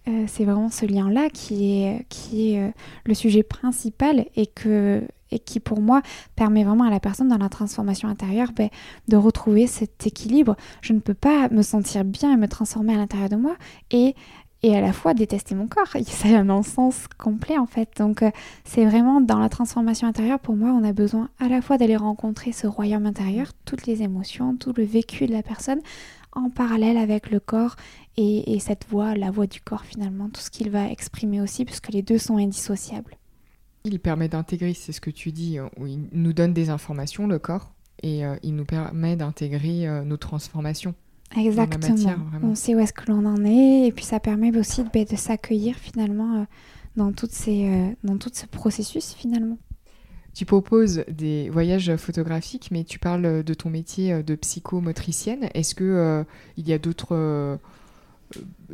euh, 0.10 0.26
c'est 0.28 0.44
vraiment 0.44 0.70
ce 0.70 0.86
lien-là 0.86 1.30
qui 1.30 1.84
est, 1.84 2.06
qui 2.10 2.52
est 2.52 2.74
le 3.06 3.14
sujet 3.14 3.44
principal 3.44 4.26
et, 4.36 4.48
que, 4.48 5.04
et 5.30 5.40
qui 5.40 5.62
pour 5.62 5.80
moi 5.80 6.02
permet 6.36 6.66
vraiment 6.66 6.84
à 6.84 6.90
la 6.90 7.00
personne 7.00 7.30
dans 7.30 7.38
la 7.38 7.50
transformation 7.50 8.10
intérieure 8.10 8.52
ben, 8.54 8.70
de 9.08 9.16
retrouver 9.16 9.68
cet 9.68 10.06
équilibre. 10.06 10.58
Je 10.82 10.92
ne 10.92 11.00
peux 11.00 11.14
pas 11.14 11.48
me 11.50 11.62
sentir 11.62 12.04
bien 12.04 12.34
et 12.34 12.38
me 12.38 12.48
transformer 12.48 12.94
à 12.96 12.98
l'intérieur 12.98 13.30
de 13.30 13.38
moi 13.38 13.56
et 13.92 14.16
et 14.64 14.76
à 14.76 14.82
la 14.82 14.94
fois 14.94 15.14
détester 15.14 15.56
mon 15.56 15.68
corps. 15.68 15.88
C'est 16.06 16.36
un 16.36 16.44
non-sens 16.44 17.06
complet 17.18 17.58
en 17.58 17.66
fait. 17.66 17.90
Donc 17.98 18.22
euh, 18.22 18.32
c'est 18.64 18.86
vraiment 18.86 19.22
dans 19.22 19.40
la 19.40 19.50
transformation 19.50 20.08
intérieure, 20.08 20.40
pour 20.40 20.56
moi, 20.56 20.70
on 20.70 20.84
a 20.84 20.94
besoin 20.94 21.30
à 21.40 21.48
la 21.48 21.62
fois 21.62 21.78
d'aller 21.78 21.96
rencontrer 21.96 22.52
ce 22.52 22.68
royaume 22.68 23.06
intérieur, 23.06 23.52
toutes 23.66 23.86
les 23.86 24.04
émotions, 24.04 24.56
tout 24.56 24.74
le 24.76 24.84
vécu 24.84 25.26
de 25.26 25.32
la 25.32 25.44
personne, 25.44 25.80
en 26.34 26.50
parallèle 26.50 26.98
avec 26.98 27.30
le 27.32 27.40
corps 27.40 27.76
et, 28.18 28.60
cette 28.60 28.86
voix, 28.90 29.16
la 29.16 29.32
voix 29.32 29.48
du 29.48 29.62
corps 29.62 29.86
finalement, 29.86 30.30
tout 30.30 30.42
ce 30.42 30.52
qu'il 30.52 30.70
va 30.70 30.90
exprimer 30.90 31.42
aussi, 31.42 31.66
puisque 31.66 31.90
les 31.90 32.02
deux 32.02 32.18
sont 32.18 32.38
indissociables. 32.38 33.18
Il 33.84 34.00
permet 34.00 34.28
d'intégrer, 34.28 34.74
c'est 34.74 34.92
ce 34.92 35.02
que 35.02 35.10
tu 35.10 35.32
dis, 35.32 35.58
euh, 35.58 35.68
où 35.78 35.88
il 35.88 36.08
nous 36.12 36.34
donne 36.34 36.54
des 36.54 36.70
informations, 36.70 37.26
le 37.26 37.40
corps, 37.40 37.72
et 38.04 38.26
euh, 38.26 38.36
il 38.44 38.56
nous 38.56 38.66
permet 38.66 39.16
d'intégrer 39.16 39.88
nos 40.06 40.18
transformations. 40.18 40.94
Exactement. 41.38 42.16
on 42.44 42.56
sait 42.56 42.76
où 42.76 42.80
est-ce 42.80 42.94
que 42.94 43.10
l'on 43.10 43.26
en 43.26 43.44
est 43.46 43.88
et 43.88 43.92
puis 43.92 44.04
ça 44.04 44.20
permet 44.20 44.56
aussi 44.58 44.84
de, 44.84 44.90
de 44.90 45.16
s'accueillir 45.16 45.76
finalement 45.76 46.42
euh, 46.42 46.44
dans, 46.96 47.12
toutes 47.12 47.32
ces, 47.32 47.68
euh, 47.68 47.90
dans 48.04 48.18
tout 48.18 48.32
ce 48.34 48.46
processus 48.46 49.14
finalement. 49.14 49.58
Tu 50.34 50.46
proposes 50.46 51.04
des 51.10 51.50
voyages 51.50 51.94
photographiques, 51.98 52.70
mais 52.72 52.86
tu 52.86 53.00
parles 53.00 53.44
de 53.44 53.54
ton 53.54 53.70
métier 53.70 54.14
euh, 54.14 54.24
de 54.24 54.36
psychomotricienne. 54.36 55.50
Est-ce 55.54 55.76
que 55.76 56.26
il 56.58 56.68
y 56.68 56.74
a 56.74 56.78
d'autres 56.78 57.60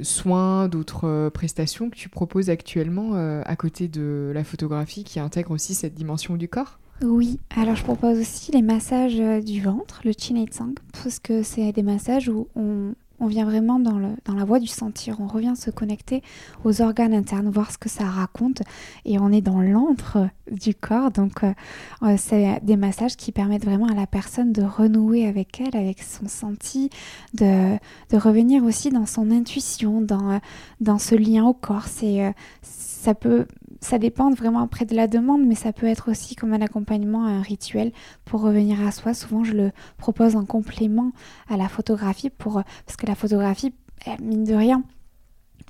soins, 0.01 0.67
d'autres 0.67 1.29
prestations 1.29 1.89
que 1.89 1.95
tu 1.95 2.09
proposes 2.09 2.49
actuellement 2.49 3.13
à 3.13 3.55
côté 3.55 3.87
de 3.87 4.31
la 4.35 4.43
photographie 4.43 5.03
qui 5.03 5.19
intègre 5.19 5.51
aussi 5.51 5.73
cette 5.73 5.95
dimension 5.95 6.35
du 6.35 6.47
corps? 6.47 6.79
Oui, 7.03 7.39
alors 7.55 7.75
je 7.75 7.83
propose 7.83 8.19
aussi 8.19 8.51
les 8.51 8.63
massages 8.63 9.19
euh, 9.19 9.39
du 9.39 9.61
ventre, 9.61 10.01
le 10.03 10.13
chin 10.17 10.35
et 10.35 10.51
sang, 10.51 10.69
parce 10.93 11.19
que 11.19 11.43
c'est 11.43 11.71
des 11.71 11.83
massages 11.83 12.27
où 12.27 12.47
on, 12.55 12.95
vient 13.27 13.45
vraiment 13.45 13.79
dans, 13.79 13.99
le, 13.99 14.09
dans 14.25 14.33
la 14.33 14.45
voie 14.45 14.59
du 14.59 14.67
sentir, 14.67 15.17
on 15.19 15.27
revient 15.27 15.53
se 15.55 15.69
connecter 15.69 16.23
aux 16.63 16.81
organes 16.81 17.13
internes, 17.13 17.49
voir 17.49 17.71
ce 17.71 17.77
que 17.77 17.89
ça 17.89 18.05
raconte, 18.05 18.63
et 19.05 19.19
on 19.19 19.31
est 19.31 19.41
dans 19.41 19.61
l'antre 19.61 20.27
du 20.49 20.73
corps, 20.73 21.11
donc 21.11 21.43
euh, 21.43 21.53
euh, 22.01 22.15
c'est 22.17 22.59
des 22.63 22.77
massages 22.77 23.15
qui 23.15 23.31
permettent 23.31 23.65
vraiment 23.65 23.87
à 23.87 23.95
la 23.95 24.07
personne 24.07 24.51
de 24.51 24.63
renouer 24.63 25.27
avec 25.27 25.61
elle, 25.61 25.79
avec 25.79 26.01
son 26.01 26.27
senti, 26.27 26.89
de, 27.35 27.77
de 28.09 28.17
revenir 28.17 28.63
aussi 28.63 28.89
dans 28.89 29.05
son 29.05 29.29
intuition, 29.29 30.01
dans, 30.01 30.39
dans 30.81 30.97
ce 30.97 31.13
lien 31.13 31.45
au 31.45 31.53
corps. 31.53 31.85
C'est, 31.85 32.33
ça 32.63 33.13
peut 33.13 33.45
ça 33.81 33.99
dépend 33.99 34.31
vraiment 34.31 34.59
après 34.59 34.85
de 34.85 34.95
la 34.95 35.07
demande, 35.07 35.45
mais 35.45 35.55
ça 35.55 35.73
peut 35.73 35.85
être 35.85 36.09
aussi 36.09 36.35
comme 36.35 36.53
un 36.53 36.61
accompagnement, 36.61 37.25
un 37.25 37.41
rituel 37.41 37.91
pour 38.25 38.41
revenir 38.41 38.85
à 38.85 38.91
soi. 38.91 39.13
Souvent, 39.13 39.43
je 39.43 39.53
le 39.53 39.71
propose 39.97 40.35
en 40.35 40.45
complément 40.45 41.11
à 41.49 41.57
la 41.57 41.67
photographie, 41.67 42.29
pour, 42.29 42.61
parce 42.85 42.97
que 42.97 43.05
la 43.05 43.15
photographie, 43.15 43.73
eh, 44.05 44.21
mine 44.21 44.43
de 44.43 44.53
rien, 44.53 44.83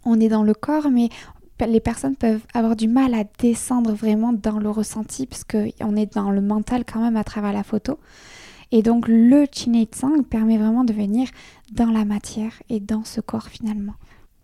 on 0.06 0.20
est 0.20 0.30
dans 0.30 0.43
le 0.43 0.54
corps, 0.54 0.89
mais 0.89 1.10
les 1.65 1.80
personnes 1.80 2.15
peuvent 2.15 2.46
avoir 2.54 2.76
du 2.76 2.88
mal 2.88 3.13
à 3.13 3.24
descendre 3.39 3.93
vraiment 3.93 4.32
dans 4.32 4.60
le 4.60 4.70
ressenti, 4.70 5.26
parce 5.26 5.43
qu'on 5.43 5.96
est 5.96 6.13
dans 6.13 6.32
le 6.32 6.41
mental 6.41 6.86
quand 6.86 7.02
même 7.02 7.17
à 7.17 7.24
travers 7.24 7.54
la 7.54 7.63
photo. 7.63 8.00
Et 8.72 8.84
donc 8.84 9.08
le 9.08 9.46
Sang 9.93 10.24
permet 10.30 10.58
vraiment 10.58 10.84
de 10.84 10.93
venir 10.93 11.30
dans 11.72 11.89
la 11.89 12.04
matière 12.04 12.52
et 12.70 12.80
dans 12.80 13.06
ce 13.06 13.22
corps 13.22 13.48
finalement. 13.48 13.93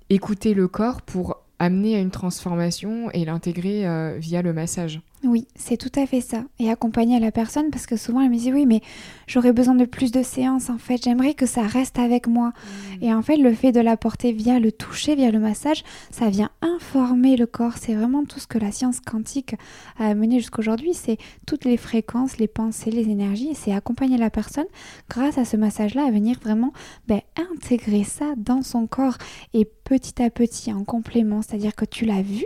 Écouter 0.10 0.54
le 0.54 0.68
corps 0.68 1.02
pour 1.02 1.43
amener 1.64 1.96
à 1.96 2.00
une 2.00 2.12
transformation 2.12 3.10
et 3.12 3.26
l'intégrer 3.26 3.88
euh, 3.88 4.18
via 4.20 4.42
le 4.42 4.54
massage. 4.54 5.02
Oui, 5.26 5.48
c'est 5.56 5.78
tout 5.78 5.92
à 5.96 6.06
fait 6.06 6.20
ça. 6.20 6.44
Et 6.60 6.70
accompagner 6.70 7.20
la 7.20 7.32
personne 7.32 7.70
parce 7.72 7.86
que 7.86 7.96
souvent 7.96 8.22
elle 8.22 8.30
me 8.30 8.38
dit 8.38 8.52
oui 8.52 8.66
mais 8.66 8.82
j'aurais 9.26 9.54
besoin 9.54 9.76
de 9.76 9.86
plus 9.86 10.12
de 10.12 10.22
séances 10.22 10.70
en 10.70 10.78
fait, 10.78 11.02
j'aimerais 11.04 11.34
que 11.34 11.46
ça 11.46 11.62
reste 11.62 11.98
avec 11.98 12.28
moi. 12.28 12.50
Mmh. 12.50 13.04
Et 13.04 13.14
en 13.14 13.22
fait 13.22 13.38
le 13.38 13.54
fait 13.54 13.72
de 13.72 13.80
l'apporter 13.80 14.34
via 14.34 14.60
le 14.60 14.72
toucher, 14.72 15.16
via 15.16 15.32
le 15.32 15.40
massage, 15.40 15.84
ça 16.12 16.30
vient 16.30 16.50
informer 16.62 17.38
le 17.38 17.46
corps. 17.46 17.78
C'est 17.78 17.96
vraiment 17.96 18.26
tout 18.26 18.40
ce 18.40 18.48
que 18.48 18.58
la 18.58 18.72
science 18.72 19.00
quantique 19.00 19.56
a 19.98 20.08
amené 20.08 20.40
jusqu'aujourd'hui, 20.40 20.94
c'est 20.94 21.18
toutes 21.46 21.66
les 21.66 21.78
fréquences, 21.78 22.38
les 22.38 22.48
pensées, 22.48 22.92
les 22.92 23.10
énergies. 23.10 23.50
Et 23.50 23.56
c'est 23.56 23.74
accompagner 23.74 24.18
la 24.18 24.30
personne 24.30 24.68
grâce 25.10 25.38
à 25.38 25.46
ce 25.46 25.56
massage-là 25.58 26.06
à 26.06 26.12
venir 26.12 26.38
vraiment 26.42 26.74
ben, 27.08 27.22
intégrer 27.38 28.04
ça 28.04 28.34
dans 28.38 28.62
son 28.62 28.88
corps 28.88 29.18
et 29.54 29.66
petit 29.66 30.22
à 30.22 30.30
petit 30.30 30.74
en 30.74 30.84
complément, 30.84 31.42
c'est-à-dire 31.42 31.76
que 31.76 31.86
tu 31.86 32.06
l'as 32.06 32.22
vu 32.22 32.46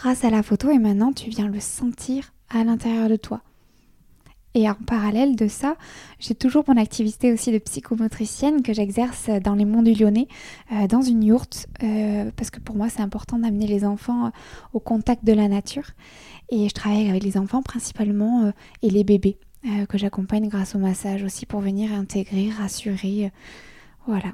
grâce 0.00 0.24
à 0.24 0.30
la 0.30 0.42
photo 0.42 0.70
et 0.70 0.78
maintenant 0.78 1.12
tu 1.12 1.28
viens 1.28 1.48
le 1.48 1.60
sentir 1.60 2.32
à 2.48 2.64
l'intérieur 2.64 3.10
de 3.10 3.16
toi. 3.16 3.42
Et 4.54 4.68
en 4.68 4.74
parallèle 4.74 5.36
de 5.36 5.46
ça, 5.46 5.76
j'ai 6.18 6.34
toujours 6.34 6.64
mon 6.66 6.78
activité 6.78 7.32
aussi 7.32 7.52
de 7.52 7.58
psychomotricienne 7.58 8.62
que 8.62 8.72
j'exerce 8.72 9.28
dans 9.44 9.54
les 9.54 9.66
monts 9.66 9.82
du 9.82 9.92
Lyonnais, 9.92 10.26
euh, 10.72 10.86
dans 10.86 11.02
une 11.02 11.22
yourte, 11.22 11.68
euh, 11.82 12.30
parce 12.34 12.50
que 12.50 12.60
pour 12.60 12.76
moi 12.76 12.88
c'est 12.88 13.02
important 13.02 13.38
d'amener 13.38 13.66
les 13.66 13.84
enfants 13.84 14.32
au 14.72 14.80
contact 14.80 15.22
de 15.24 15.34
la 15.34 15.48
nature. 15.48 15.90
Et 16.48 16.66
je 16.66 16.74
travaille 16.74 17.10
avec 17.10 17.22
les 17.22 17.36
enfants 17.36 17.62
principalement 17.62 18.46
euh, 18.46 18.52
et 18.80 18.88
les 18.88 19.04
bébés, 19.04 19.38
que 19.90 19.98
j'accompagne 19.98 20.48
grâce 20.48 20.74
au 20.74 20.78
massage 20.78 21.22
aussi 21.22 21.44
pour 21.44 21.60
venir 21.60 21.92
intégrer, 21.92 22.48
rassurer. 22.48 23.30
voilà. 24.06 24.32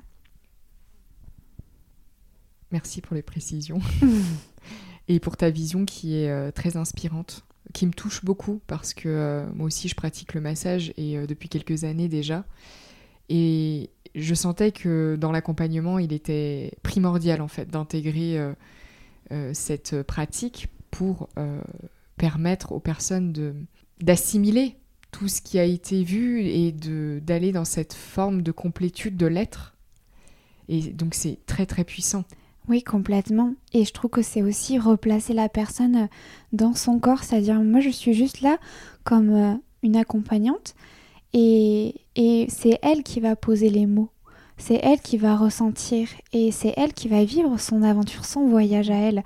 Merci 2.71 3.01
pour 3.01 3.17
les 3.17 3.23
précisions. 3.23 3.81
et 5.09 5.21
pour 5.21 5.37
ta 5.37 5.51
vision 5.51 5.85
qui 5.85 6.17
est 6.17 6.31
euh, 6.31 6.51
très 6.51 6.77
inspirante, 6.77 7.45
qui 7.73 7.87
me 7.87 7.93
touche 7.93 8.25
beaucoup 8.25 8.61
parce 8.67 8.95
que 8.95 9.09
euh, 9.09 9.47
moi 9.55 9.67
aussi 9.67 9.89
je 9.89 9.95
pratique 9.95 10.35
le 10.35 10.41
massage 10.41 10.93
et 10.97 11.17
euh, 11.17 11.27
depuis 11.27 11.49
quelques 11.49 11.85
années 11.85 12.09
déjà. 12.09 12.45
Et 13.29 13.91
je 14.15 14.35
sentais 14.35 14.73
que 14.73 15.17
dans 15.19 15.33
l'accompagnement, 15.33 15.99
il 15.99 16.13
était 16.13 16.73
primordial 16.83 17.43
en 17.43 17.49
fait 17.49 17.69
d'intégrer 17.69 18.39
cette 19.53 20.03
pratique 20.05 20.69
pour 20.93 21.29
permettre 22.17 22.71
aux 22.71 22.79
personnes 22.79 23.67
d'assimiler 24.01 24.77
tout 25.11 25.27
ce 25.27 25.43
qui 25.43 25.59
a 25.59 25.65
été 25.65 26.05
vu 26.05 26.43
et 26.43 26.73
d'aller 26.73 27.51
dans 27.51 27.65
cette 27.65 27.95
forme 27.95 28.43
de 28.43 28.53
complétude 28.53 29.17
de 29.17 29.27
l'être. 29.27 29.75
Et 30.69 30.83
donc 30.93 31.15
c'est 31.15 31.39
très 31.45 31.67
très 31.67 31.85
puissant. 31.85 32.25
Oui, 32.69 32.83
complètement. 32.83 33.55
Et 33.73 33.85
je 33.85 33.93
trouve 33.93 34.11
que 34.11 34.23
c'est 34.23 34.43
aussi 34.43 34.79
replacer 34.79 35.35
la 35.35 35.49
personne 35.49 35.97
euh, 35.97 36.07
dans 36.53 36.75
son 36.75 36.99
corps, 36.99 37.23
c'est-à-dire 37.23 37.61
moi 37.63 37.81
je 37.81 37.91
suis 37.91 38.13
juste 38.13 38.41
là 38.41 38.59
comme 39.05 39.31
euh, 39.31 39.55
une 39.83 39.97
accompagnante 39.97 40.75
et, 41.33 41.95
et 42.17 42.47
c'est 42.49 42.79
elle 42.83 43.03
qui 43.03 43.21
va 43.21 43.37
poser 43.37 43.71
les 43.71 43.87
mots, 43.87 44.11
c'est 44.57 44.81
elle 44.83 45.01
qui 45.01 45.17
va 45.17 45.37
ressentir 45.37 46.09
et 46.33 46.51
c'est 46.51 46.75
elle 46.77 46.93
qui 46.93 47.09
va 47.09 47.25
vivre 47.25 47.61
son 47.61 47.83
aventure, 47.83 48.25
son 48.25 48.47
voyage 48.49 48.91
à 48.91 48.97
elle. 48.97 49.23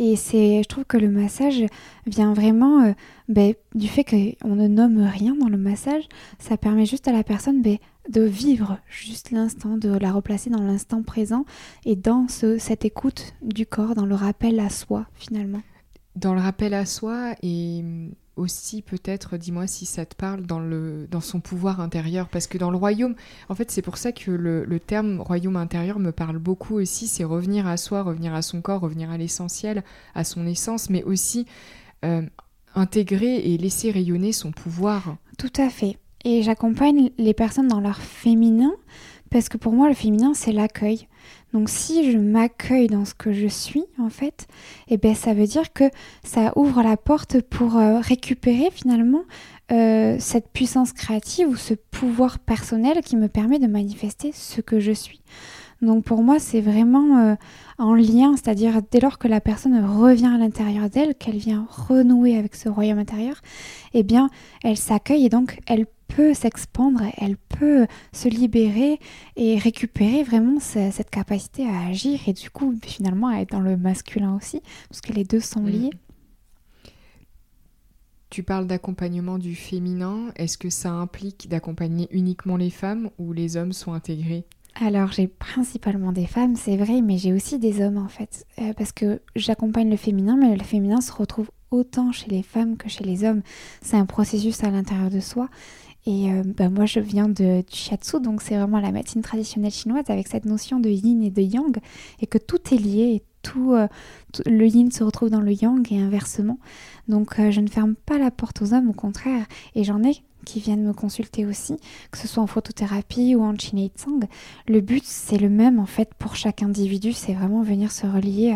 Et 0.00 0.16
c'est, 0.16 0.62
je 0.62 0.68
trouve 0.68 0.84
que 0.84 0.96
le 0.96 1.08
massage 1.08 1.64
vient 2.06 2.34
vraiment 2.34 2.82
euh, 2.82 2.92
ben, 3.28 3.54
du 3.74 3.86
fait 3.86 4.04
qu'on 4.04 4.56
ne 4.56 4.66
nomme 4.66 4.98
rien 5.00 5.36
dans 5.36 5.48
le 5.48 5.56
massage, 5.56 6.02
ça 6.40 6.56
permet 6.56 6.84
juste 6.84 7.06
à 7.06 7.12
la 7.12 7.22
personne 7.22 7.62
ben, 7.62 7.78
de 8.08 8.22
vivre 8.22 8.78
juste 8.88 9.30
l'instant, 9.30 9.76
de 9.76 9.88
la 9.88 10.12
replacer 10.12 10.50
dans 10.50 10.62
l'instant 10.62 11.02
présent 11.02 11.44
et 11.84 11.96
dans 11.96 12.28
ce, 12.28 12.58
cette 12.58 12.84
écoute 12.84 13.34
du 13.42 13.66
corps, 13.66 13.94
dans 13.94 14.06
le 14.06 14.14
rappel 14.14 14.60
à 14.60 14.68
soi 14.68 15.06
finalement. 15.14 15.62
Dans 16.16 16.34
le 16.34 16.40
rappel 16.40 16.74
à 16.74 16.86
soi 16.86 17.34
et 17.42 17.82
aussi 18.36 18.82
peut-être, 18.82 19.36
dis-moi 19.36 19.66
si 19.66 19.86
ça 19.86 20.04
te 20.06 20.14
parle, 20.14 20.42
dans, 20.42 20.60
le, 20.60 21.06
dans 21.10 21.20
son 21.20 21.40
pouvoir 21.40 21.80
intérieur. 21.80 22.28
Parce 22.28 22.46
que 22.46 22.58
dans 22.58 22.70
le 22.70 22.76
royaume, 22.76 23.14
en 23.48 23.54
fait 23.54 23.70
c'est 23.70 23.82
pour 23.82 23.96
ça 23.96 24.12
que 24.12 24.30
le, 24.30 24.80
terme 24.80 25.20
royaume 25.20 25.56
intérieur 25.56 25.98
me 25.98 26.12
parle 26.12 26.38
beaucoup 26.38 26.74
aussi, 26.74 27.06
c'est 27.06 27.24
revenir 27.24 27.66
à 27.66 27.76
soi, 27.76 28.02
revenir 28.02 28.34
à 28.34 28.42
son 28.42 28.60
corps, 28.60 28.80
revenir 28.80 29.10
à 29.10 29.18
l'essentiel, 29.18 29.82
à 30.14 30.24
son 30.24 30.46
essence, 30.46 30.90
mais 30.90 31.02
aussi 31.02 31.46
euh, 32.04 32.22
intégrer 32.74 33.36
et 33.36 33.56
laisser 33.56 33.90
rayonner 33.90 34.32
son 34.32 34.52
pouvoir. 34.52 35.16
Tout 35.38 35.52
à 35.56 35.70
fait. 35.70 35.98
Et 36.24 36.42
j'accompagne 36.42 37.10
les 37.18 37.34
personnes 37.34 37.68
dans 37.68 37.80
leur 37.80 37.98
féminin 37.98 38.72
parce 39.30 39.48
que 39.48 39.56
pour 39.56 39.72
moi 39.72 39.88
le 39.88 39.94
féminin 39.94 40.32
c'est 40.32 40.52
l'accueil. 40.52 41.08
Donc 41.52 41.68
si 41.68 42.10
je 42.10 42.18
m'accueille 42.18 42.86
dans 42.86 43.04
ce 43.04 43.14
que 43.14 43.32
je 43.32 43.46
suis 43.46 43.84
en 43.98 44.08
fait, 44.08 44.46
eh 44.88 44.96
ben 44.96 45.14
ça 45.14 45.34
veut 45.34 45.46
dire 45.46 45.72
que 45.72 45.84
ça 46.22 46.52
ouvre 46.56 46.82
la 46.82 46.96
porte 46.96 47.40
pour 47.42 47.76
euh, 47.76 47.98
récupérer 48.00 48.70
finalement 48.72 49.22
euh, 49.72 50.16
cette 50.18 50.48
puissance 50.50 50.92
créative 50.92 51.48
ou 51.48 51.56
ce 51.56 51.74
pouvoir 51.74 52.38
personnel 52.38 53.00
qui 53.00 53.16
me 53.16 53.28
permet 53.28 53.58
de 53.58 53.66
manifester 53.66 54.30
ce 54.32 54.60
que 54.60 54.78
je 54.80 54.92
suis. 54.92 55.22
Donc 55.82 56.04
pour 56.04 56.22
moi, 56.22 56.38
c'est 56.38 56.60
vraiment 56.60 57.18
euh, 57.18 57.34
en 57.78 57.94
lien, 57.94 58.36
c'est-à-dire 58.36 58.80
dès 58.90 59.00
lors 59.00 59.18
que 59.18 59.28
la 59.28 59.40
personne 59.40 59.84
revient 59.84 60.30
à 60.34 60.38
l'intérieur 60.38 60.88
d'elle, 60.88 61.14
qu'elle 61.14 61.36
vient 61.36 61.66
renouer 61.68 62.36
avec 62.38 62.54
ce 62.54 62.68
royaume 62.68 62.98
intérieur, 62.98 63.40
eh 63.92 64.02
bien, 64.02 64.30
elle 64.62 64.76
s'accueille 64.76 65.26
et 65.26 65.28
donc 65.28 65.58
elle 65.66 65.86
peut 66.14 66.34
s'expandre, 66.34 67.02
elle 67.18 67.36
peut 67.36 67.86
se 68.12 68.28
libérer 68.28 69.00
et 69.36 69.58
récupérer 69.58 70.22
vraiment 70.22 70.60
cette 70.60 71.10
capacité 71.10 71.66
à 71.66 71.86
agir 71.88 72.20
et 72.28 72.32
du 72.32 72.50
coup 72.50 72.74
finalement 72.82 73.28
à 73.28 73.38
être 73.38 73.50
dans 73.50 73.60
le 73.60 73.76
masculin 73.76 74.36
aussi, 74.36 74.62
parce 74.88 75.00
que 75.00 75.12
les 75.12 75.24
deux 75.24 75.40
sont 75.40 75.62
mm. 75.62 75.68
liés. 75.68 75.90
Tu 78.30 78.42
parles 78.42 78.66
d'accompagnement 78.66 79.38
du 79.38 79.54
féminin, 79.54 80.32
est-ce 80.36 80.58
que 80.58 80.70
ça 80.70 80.90
implique 80.90 81.48
d'accompagner 81.48 82.08
uniquement 82.10 82.56
les 82.56 82.70
femmes 82.70 83.10
ou 83.18 83.32
les 83.32 83.56
hommes 83.56 83.72
sont 83.72 83.92
intégrés? 83.92 84.44
Alors 84.80 85.12
j'ai 85.12 85.28
principalement 85.28 86.10
des 86.10 86.26
femmes, 86.26 86.56
c'est 86.56 86.76
vrai, 86.76 87.00
mais 87.00 87.16
j'ai 87.16 87.32
aussi 87.32 87.58
des 87.60 87.80
hommes 87.80 87.98
en 87.98 88.08
fait, 88.08 88.44
euh, 88.58 88.72
parce 88.76 88.90
que 88.90 89.20
j'accompagne 89.36 89.88
le 89.88 89.96
féminin, 89.96 90.36
mais 90.36 90.56
le 90.56 90.64
féminin 90.64 91.00
se 91.00 91.12
retrouve 91.12 91.50
autant 91.70 92.12
chez 92.12 92.28
les 92.28 92.42
femmes 92.42 92.76
que 92.76 92.88
chez 92.88 93.04
les 93.04 93.24
hommes. 93.24 93.42
C'est 93.82 93.96
un 93.96 94.06
processus 94.06 94.62
à 94.64 94.70
l'intérieur 94.70 95.10
de 95.10 95.20
soi. 95.20 95.48
Et 96.06 96.30
euh, 96.30 96.42
bah, 96.44 96.68
moi, 96.68 96.86
je 96.86 97.00
viens 97.00 97.28
de, 97.28 97.62
du 97.62 97.76
shiatsu, 97.76 98.20
donc 98.20 98.42
c'est 98.42 98.56
vraiment 98.56 98.80
la 98.80 98.92
médecine 98.92 99.22
traditionnelle 99.22 99.72
chinoise 99.72 100.04
avec 100.08 100.28
cette 100.28 100.44
notion 100.44 100.80
de 100.80 100.90
yin 100.90 101.22
et 101.22 101.30
de 101.30 101.42
yang, 101.42 101.78
et 102.20 102.26
que 102.26 102.38
tout 102.38 102.74
est 102.74 102.78
lié, 102.78 103.14
et 103.14 103.22
tout, 103.42 103.72
euh, 103.72 103.88
le 104.46 104.66
yin 104.66 104.90
se 104.90 105.02
retrouve 105.04 105.30
dans 105.30 105.40
le 105.40 105.52
yang 105.52 105.86
et 105.92 105.98
inversement. 105.98 106.58
Donc 107.08 107.34
je 107.38 107.60
ne 107.60 107.68
ferme 107.68 107.94
pas 107.94 108.18
la 108.18 108.30
porte 108.30 108.62
aux 108.62 108.74
hommes, 108.74 108.90
au 108.90 108.94
contraire, 108.94 109.46
et 109.74 109.84
j'en 109.84 110.02
ai 110.02 110.22
qui 110.44 110.60
viennent 110.60 110.84
me 110.84 110.92
consulter 110.92 111.44
aussi, 111.46 111.76
que 112.10 112.18
ce 112.18 112.28
soit 112.28 112.42
en 112.42 112.46
photothérapie 112.46 113.34
ou 113.34 113.42
en 113.42 113.54
Tsang. 113.56 114.24
Le 114.68 114.80
but, 114.80 115.02
c'est 115.04 115.38
le 115.38 115.48
même 115.48 115.80
en 115.80 115.86
fait 115.86 116.14
pour 116.14 116.36
chaque 116.36 116.62
individu, 116.62 117.12
c'est 117.12 117.32
vraiment 117.32 117.62
venir 117.62 117.90
se 117.90 118.06
relier 118.06 118.54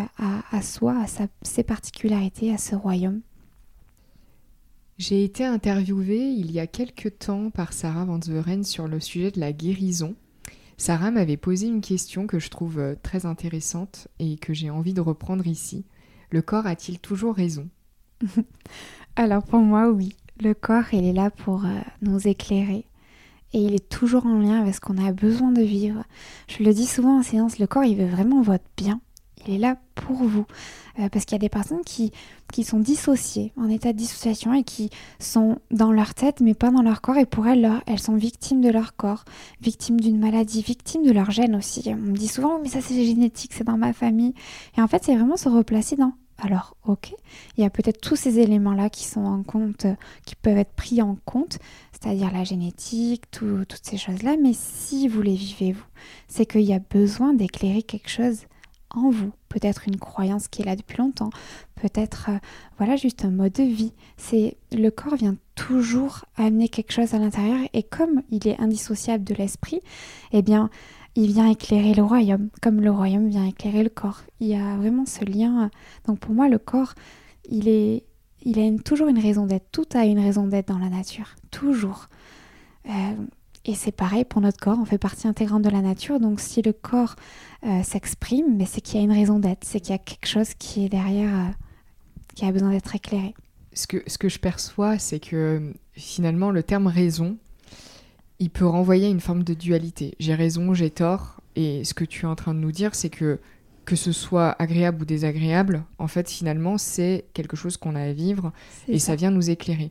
à, 0.52 0.62
soi, 0.62 0.94
à 1.02 1.06
ses 1.42 1.62
particularités, 1.64 2.52
à 2.52 2.58
ce 2.58 2.76
royaume. 2.76 3.20
J'ai 4.98 5.22
été 5.22 5.44
interviewée 5.44 6.30
il 6.30 6.50
y 6.50 6.58
a 6.58 6.66
quelques 6.66 7.18
temps 7.18 7.50
par 7.50 7.72
Sarah 7.72 8.04
Van 8.04 8.20
Zveren 8.20 8.64
sur 8.64 8.88
le 8.88 8.98
sujet 8.98 9.30
de 9.30 9.38
la 9.38 9.52
guérison. 9.52 10.16
Sarah 10.76 11.12
m'avait 11.12 11.36
posé 11.36 11.68
une 11.68 11.80
question 11.80 12.26
que 12.26 12.38
je 12.38 12.50
trouve 12.50 12.78
euh, 12.78 12.94
très 13.02 13.24
intéressante 13.24 14.08
et 14.18 14.36
que 14.36 14.52
j'ai 14.52 14.70
envie 14.70 14.94
de 14.94 15.00
reprendre 15.00 15.46
ici. 15.46 15.84
Le 16.30 16.42
corps 16.42 16.66
a-t-il 16.66 16.98
toujours 16.98 17.34
raison? 17.34 17.68
Alors 19.16 19.44
pour 19.44 19.60
moi, 19.60 19.88
oui 19.88 20.14
le 20.40 20.54
corps, 20.54 20.92
il 20.92 21.04
est 21.04 21.12
là 21.12 21.30
pour 21.30 21.64
euh, 21.64 21.80
nous 22.02 22.28
éclairer. 22.28 22.86
Et 23.52 23.60
il 23.60 23.74
est 23.74 23.88
toujours 23.88 24.26
en 24.26 24.38
lien 24.38 24.60
avec 24.60 24.74
ce 24.74 24.80
qu'on 24.80 25.04
a 25.04 25.12
besoin 25.12 25.52
de 25.52 25.62
vivre. 25.62 26.04
Je 26.48 26.62
le 26.62 26.72
dis 26.72 26.86
souvent 26.86 27.18
en 27.18 27.22
séance, 27.22 27.58
le 27.58 27.66
corps, 27.66 27.84
il 27.84 27.96
veut 27.96 28.06
vraiment 28.06 28.42
votre 28.42 28.64
bien. 28.76 29.00
Il 29.46 29.54
est 29.54 29.58
là 29.58 29.76
pour 29.94 30.16
vous. 30.16 30.46
Euh, 30.98 31.08
parce 31.08 31.24
qu'il 31.24 31.34
y 31.34 31.36
a 31.36 31.38
des 31.40 31.48
personnes 31.48 31.84
qui, 31.84 32.12
qui 32.52 32.64
sont 32.64 32.80
dissociées, 32.80 33.52
en 33.56 33.68
état 33.68 33.92
de 33.92 33.98
dissociation, 33.98 34.52
et 34.52 34.64
qui 34.64 34.90
sont 35.20 35.58
dans 35.70 35.92
leur 35.92 36.14
tête, 36.14 36.40
mais 36.40 36.54
pas 36.54 36.70
dans 36.70 36.82
leur 36.82 37.00
corps. 37.00 37.18
Et 37.18 37.26
pour 37.26 37.46
elles, 37.46 37.70
elles 37.86 38.00
sont 38.00 38.16
victimes 38.16 38.60
de 38.60 38.70
leur 38.70 38.96
corps, 38.96 39.24
victimes 39.60 40.00
d'une 40.00 40.18
maladie, 40.18 40.62
victimes 40.62 41.04
de 41.04 41.12
leur 41.12 41.30
gène 41.30 41.54
aussi. 41.54 41.82
On 41.86 41.96
me 41.96 42.16
dit 42.16 42.28
souvent, 42.28 42.58
mais 42.60 42.68
ça 42.68 42.80
c'est 42.80 43.04
génétique, 43.04 43.52
c'est 43.54 43.64
dans 43.64 43.78
ma 43.78 43.92
famille. 43.92 44.34
Et 44.76 44.82
en 44.82 44.88
fait, 44.88 45.04
c'est 45.04 45.14
vraiment 45.14 45.36
se 45.36 45.48
replacer 45.48 45.96
dans 45.96 46.12
alors 46.40 46.76
ok, 46.84 47.12
il 47.56 47.64
y 47.64 47.66
a 47.66 47.70
peut-être 47.70 48.00
tous 48.00 48.14
ces 48.14 48.38
éléments-là 48.38 48.90
qui 48.90 49.04
sont 49.04 49.24
en 49.24 49.42
compte, 49.42 49.86
qui 50.24 50.36
peuvent 50.36 50.56
être 50.56 50.72
pris 50.72 51.02
en 51.02 51.16
compte, 51.24 51.58
c'est-à-dire 51.90 52.32
la 52.32 52.44
génétique, 52.44 53.24
toutes 53.32 53.80
ces 53.82 53.96
choses-là, 53.96 54.36
mais 54.40 54.52
si 54.54 55.08
vous 55.08 55.20
les 55.20 55.34
vivez 55.34 55.72
vous, 55.72 55.84
c'est 56.28 56.46
qu'il 56.46 56.60
y 56.60 56.72
a 56.72 56.78
besoin 56.78 57.34
d'éclairer 57.34 57.82
quelque 57.82 58.08
chose 58.08 58.42
en 58.94 59.10
vous, 59.10 59.32
peut-être 59.48 59.86
une 59.86 59.98
croyance 59.98 60.48
qui 60.48 60.62
est 60.62 60.64
là 60.64 60.76
depuis 60.76 60.98
longtemps, 60.98 61.30
peut-être 61.74 62.30
euh, 62.30 62.38
voilà 62.78 62.96
juste 62.96 63.24
un 63.24 63.30
mode 63.30 63.52
de 63.52 63.62
vie. 63.62 63.92
C'est 64.16 64.56
le 64.72 64.90
corps 64.90 65.16
vient 65.16 65.36
toujours 65.54 66.24
amener 66.36 66.68
quelque 66.68 66.92
chose 66.92 67.14
à 67.14 67.18
l'intérieur 67.18 67.60
et 67.72 67.82
comme 67.82 68.22
il 68.30 68.46
est 68.48 68.60
indissociable 68.60 69.24
de 69.24 69.34
l'esprit, 69.34 69.80
eh 70.32 70.42
bien 70.42 70.70
il 71.18 71.32
vient 71.32 71.50
éclairer 71.50 71.94
le 71.94 72.04
royaume, 72.04 72.48
comme 72.62 72.80
le 72.80 72.92
royaume 72.92 73.28
vient 73.28 73.44
éclairer 73.44 73.82
le 73.82 73.88
corps. 73.88 74.20
Il 74.38 74.46
y 74.46 74.54
a 74.54 74.76
vraiment 74.76 75.04
ce 75.04 75.24
lien. 75.24 75.68
Donc 76.06 76.20
pour 76.20 76.32
moi, 76.32 76.48
le 76.48 76.58
corps, 76.58 76.94
il 77.50 77.66
est, 77.66 78.04
il 78.42 78.60
a 78.60 78.82
toujours 78.82 79.08
une 79.08 79.18
raison 79.18 79.44
d'être. 79.44 79.66
Tout 79.72 79.86
a 79.94 80.04
une 80.04 80.20
raison 80.20 80.46
d'être 80.46 80.68
dans 80.68 80.78
la 80.78 80.88
nature, 80.88 81.34
toujours. 81.50 82.06
Euh, 82.86 82.90
et 83.64 83.74
c'est 83.74 83.92
pareil 83.92 84.24
pour 84.24 84.40
notre 84.40 84.58
corps, 84.58 84.78
on 84.80 84.84
fait 84.84 84.98
partie 84.98 85.28
intégrante 85.28 85.62
de 85.62 85.68
la 85.68 85.80
nature. 85.80 86.20
Donc 86.20 86.40
si 86.40 86.62
le 86.62 86.72
corps 86.72 87.16
euh, 87.66 87.82
s'exprime, 87.82 88.56
mais 88.56 88.66
c'est 88.66 88.80
qu'il 88.80 88.98
y 88.98 89.00
a 89.00 89.04
une 89.04 89.12
raison 89.12 89.38
d'être, 89.38 89.64
c'est 89.64 89.80
qu'il 89.80 89.90
y 89.90 89.94
a 89.94 89.98
quelque 89.98 90.26
chose 90.26 90.54
qui 90.54 90.84
est 90.84 90.88
derrière, 90.88 91.34
euh, 91.34 91.50
qui 92.34 92.44
a 92.44 92.52
besoin 92.52 92.70
d'être 92.70 92.94
éclairé. 92.94 93.34
Ce 93.72 93.86
que, 93.86 94.02
ce 94.06 94.18
que 94.18 94.28
je 94.28 94.38
perçois, 94.38 94.98
c'est 94.98 95.20
que 95.20 95.72
finalement 95.92 96.50
le 96.50 96.62
terme 96.62 96.86
raison, 96.86 97.36
il 98.38 98.50
peut 98.50 98.66
renvoyer 98.66 99.08
une 99.08 99.20
forme 99.20 99.42
de 99.42 99.54
dualité. 99.54 100.14
J'ai 100.18 100.34
raison, 100.34 100.74
j'ai 100.74 100.90
tort. 100.90 101.40
Et 101.56 101.84
ce 101.84 101.94
que 101.94 102.04
tu 102.04 102.24
es 102.24 102.28
en 102.28 102.36
train 102.36 102.54
de 102.54 102.60
nous 102.60 102.72
dire, 102.72 102.94
c'est 102.94 103.10
que 103.10 103.40
que 103.88 103.96
ce 103.96 104.12
soit 104.12 104.54
agréable 104.58 105.00
ou 105.00 105.04
désagréable, 105.06 105.82
en 105.98 106.08
fait, 106.08 106.28
finalement, 106.30 106.76
c'est 106.76 107.24
quelque 107.32 107.56
chose 107.56 107.78
qu'on 107.78 107.94
a 107.94 108.02
à 108.02 108.12
vivre 108.12 108.52
et 108.86 108.98
ça. 108.98 109.16
vient 109.16 109.30
nous 109.30 109.48
éclairer. 109.48 109.90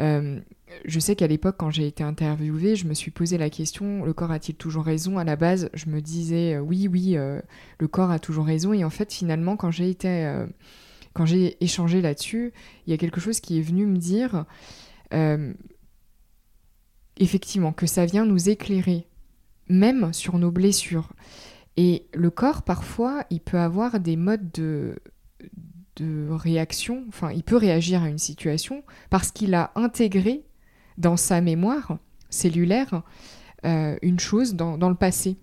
Euh, 0.00 0.40
je 0.84 0.98
sais 0.98 1.14
qu'à 1.16 1.26
l'époque, 1.26 1.56
quand 1.58 1.70
j'ai 1.70 1.86
été 1.86 2.02
interviewée, 2.02 2.76
je 2.76 2.86
me 2.86 2.94
suis 2.94 3.10
posé 3.10 3.38
la 3.38 3.50
question 3.50 4.04
le 4.04 4.12
corps 4.12 4.30
a-t-il 4.30 4.56
toujours 4.56 4.84
raison? 4.84 5.18
À 5.18 5.24
la 5.24 5.36
base, 5.36 5.70
je 5.74 5.86
me 5.86 6.00
disais 6.00 6.54
euh, 6.54 6.60
oui, 6.60 6.88
oui, 6.88 7.16
euh, 7.16 7.40
le 7.78 7.88
corps 7.88 8.10
a 8.10 8.18
toujours 8.18 8.46
raison. 8.46 8.72
Et 8.72 8.84
en 8.84 8.90
fait, 8.90 9.12
finalement, 9.12 9.56
quand 9.56 9.70
j'ai 9.70 9.88
été, 9.88 10.44
quand 11.12 11.26
j'ai 11.26 11.62
échangé 11.62 12.00
là-dessus, 12.00 12.52
il 12.86 12.90
y 12.90 12.94
a 12.94 12.96
quelque 12.96 13.20
chose 13.20 13.40
qui 13.40 13.58
est 13.58 13.62
venu 13.62 13.86
me 13.86 13.98
dire 13.98 14.44
effectivement 17.18 17.72
que 17.72 17.86
ça 17.86 18.04
vient 18.04 18.26
nous 18.26 18.48
éclairer, 18.48 19.06
même 19.68 20.12
sur 20.12 20.38
nos 20.38 20.50
blessures. 20.50 21.12
Et 21.76 22.06
le 22.14 22.30
corps, 22.30 22.62
parfois, 22.62 23.24
il 23.30 23.40
peut 23.40 23.58
avoir 23.58 24.00
des 24.00 24.16
modes 24.16 24.50
de, 24.52 24.96
de 25.96 26.28
réaction, 26.30 27.04
enfin, 27.08 27.32
il 27.32 27.42
peut 27.42 27.56
réagir 27.56 28.02
à 28.02 28.08
une 28.08 28.18
situation 28.18 28.84
parce 29.10 29.30
qu'il 29.30 29.54
a 29.54 29.72
intégré 29.74 30.44
dans 30.98 31.16
sa 31.16 31.40
mémoire 31.40 31.98
cellulaire 32.30 33.02
euh, 33.64 33.96
une 34.02 34.20
chose 34.20 34.54
dans, 34.54 34.76
le 34.76 34.94
passé. 34.94 35.36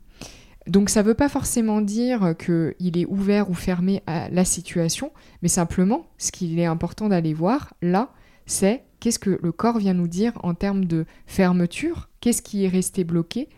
Donc 0.68 0.90
ça 0.90 1.02
ne 1.02 1.08
veut 1.08 1.14
pas 1.14 1.30
forcément 1.30 1.82
dire 1.82 2.36
qu'il 2.38 2.98
est 2.98 3.06
ouvert 3.06 3.50
ou 3.50 3.54
fermé 3.54 4.02
à 4.08 4.30
la 4.30 4.46
situation, 4.46 5.12
mais 5.42 5.50
simplement, 5.50 6.08
ce 6.18 6.32
qu'il 6.32 6.58
est 6.60 6.66
important 6.66 7.10
d'aller 7.10 7.34
voir 7.34 7.74
là, 7.82 8.14
c'est 8.46 8.84
qu'est-ce 9.00 9.20
que 9.20 9.40
le 9.42 9.52
corps 9.52 9.78
vient 9.78 9.94
nous 9.94 10.08
dire 10.08 10.34
en 10.44 10.54
termes 10.54 10.86
de 10.86 11.06
fermeture, 11.26 12.10
qu'est-ce 12.22 12.42
qui 12.42 12.64
est 12.64 12.70
resté 12.70 13.04
bloqué, 13.04 13.50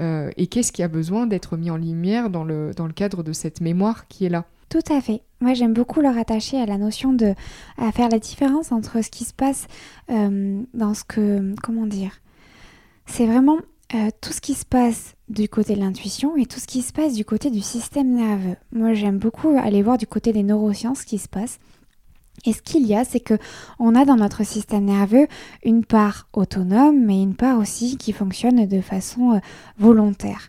euh, 0.00 0.30
et 0.36 0.48
qu'est-ce 0.48 0.72
qui 0.72 0.82
a 0.82 0.88
besoin 0.88 1.26
d'être 1.26 1.56
mis 1.56 1.70
en 1.70 1.76
lumière 1.76 2.30
dans 2.30 2.44
le 2.44 2.72
cadre 2.94 3.22
de 3.22 3.32
cette 3.32 3.60
mémoire 3.60 4.08
qui 4.08 4.24
est 4.24 4.30
là. 4.30 4.46
Tout 4.68 4.84
à 4.90 5.00
fait. 5.00 5.22
Moi, 5.40 5.54
j'aime 5.54 5.72
beaucoup 5.72 6.00
le 6.00 6.08
rattacher 6.08 6.60
à 6.60 6.66
la 6.66 6.76
notion 6.76 7.12
de 7.12 7.34
à 7.78 7.90
faire 7.92 8.08
la 8.08 8.18
différence 8.18 8.72
entre 8.72 9.02
ce 9.02 9.10
qui 9.10 9.24
se 9.24 9.32
passe 9.32 9.66
euh, 10.10 10.62
dans 10.74 10.94
ce 10.94 11.04
que 11.04 11.54
comment 11.62 11.86
dire. 11.86 12.20
C'est 13.06 13.26
vraiment 13.26 13.58
euh, 13.94 14.10
tout 14.20 14.32
ce 14.34 14.42
qui 14.42 14.54
se 14.54 14.66
passe 14.66 15.14
du 15.30 15.48
côté 15.48 15.74
de 15.74 15.80
l'intuition 15.80 16.36
et 16.36 16.44
tout 16.44 16.60
ce 16.60 16.66
qui 16.66 16.82
se 16.82 16.92
passe 16.92 17.14
du 17.14 17.24
côté 17.24 17.50
du 17.50 17.60
système 17.60 18.14
nerveux. 18.14 18.56
Moi, 18.72 18.92
j'aime 18.92 19.18
beaucoup 19.18 19.56
aller 19.56 19.82
voir 19.82 19.96
du 19.96 20.06
côté 20.06 20.32
des 20.32 20.42
neurosciences 20.42 21.00
ce 21.00 21.06
qui 21.06 21.18
se 21.18 21.28
passe. 21.28 21.58
Et 22.44 22.52
ce 22.52 22.62
qu'il 22.62 22.86
y 22.86 22.94
a, 22.94 23.04
c'est 23.04 23.20
que 23.20 23.34
on 23.78 23.94
a 23.94 24.04
dans 24.04 24.16
notre 24.16 24.44
système 24.44 24.84
nerveux 24.84 25.26
une 25.64 25.84
part 25.84 26.28
autonome, 26.32 27.04
mais 27.04 27.22
une 27.22 27.34
part 27.34 27.58
aussi 27.58 27.96
qui 27.96 28.12
fonctionne 28.12 28.66
de 28.66 28.80
façon 28.80 29.32
euh, 29.32 29.38
volontaire. 29.78 30.48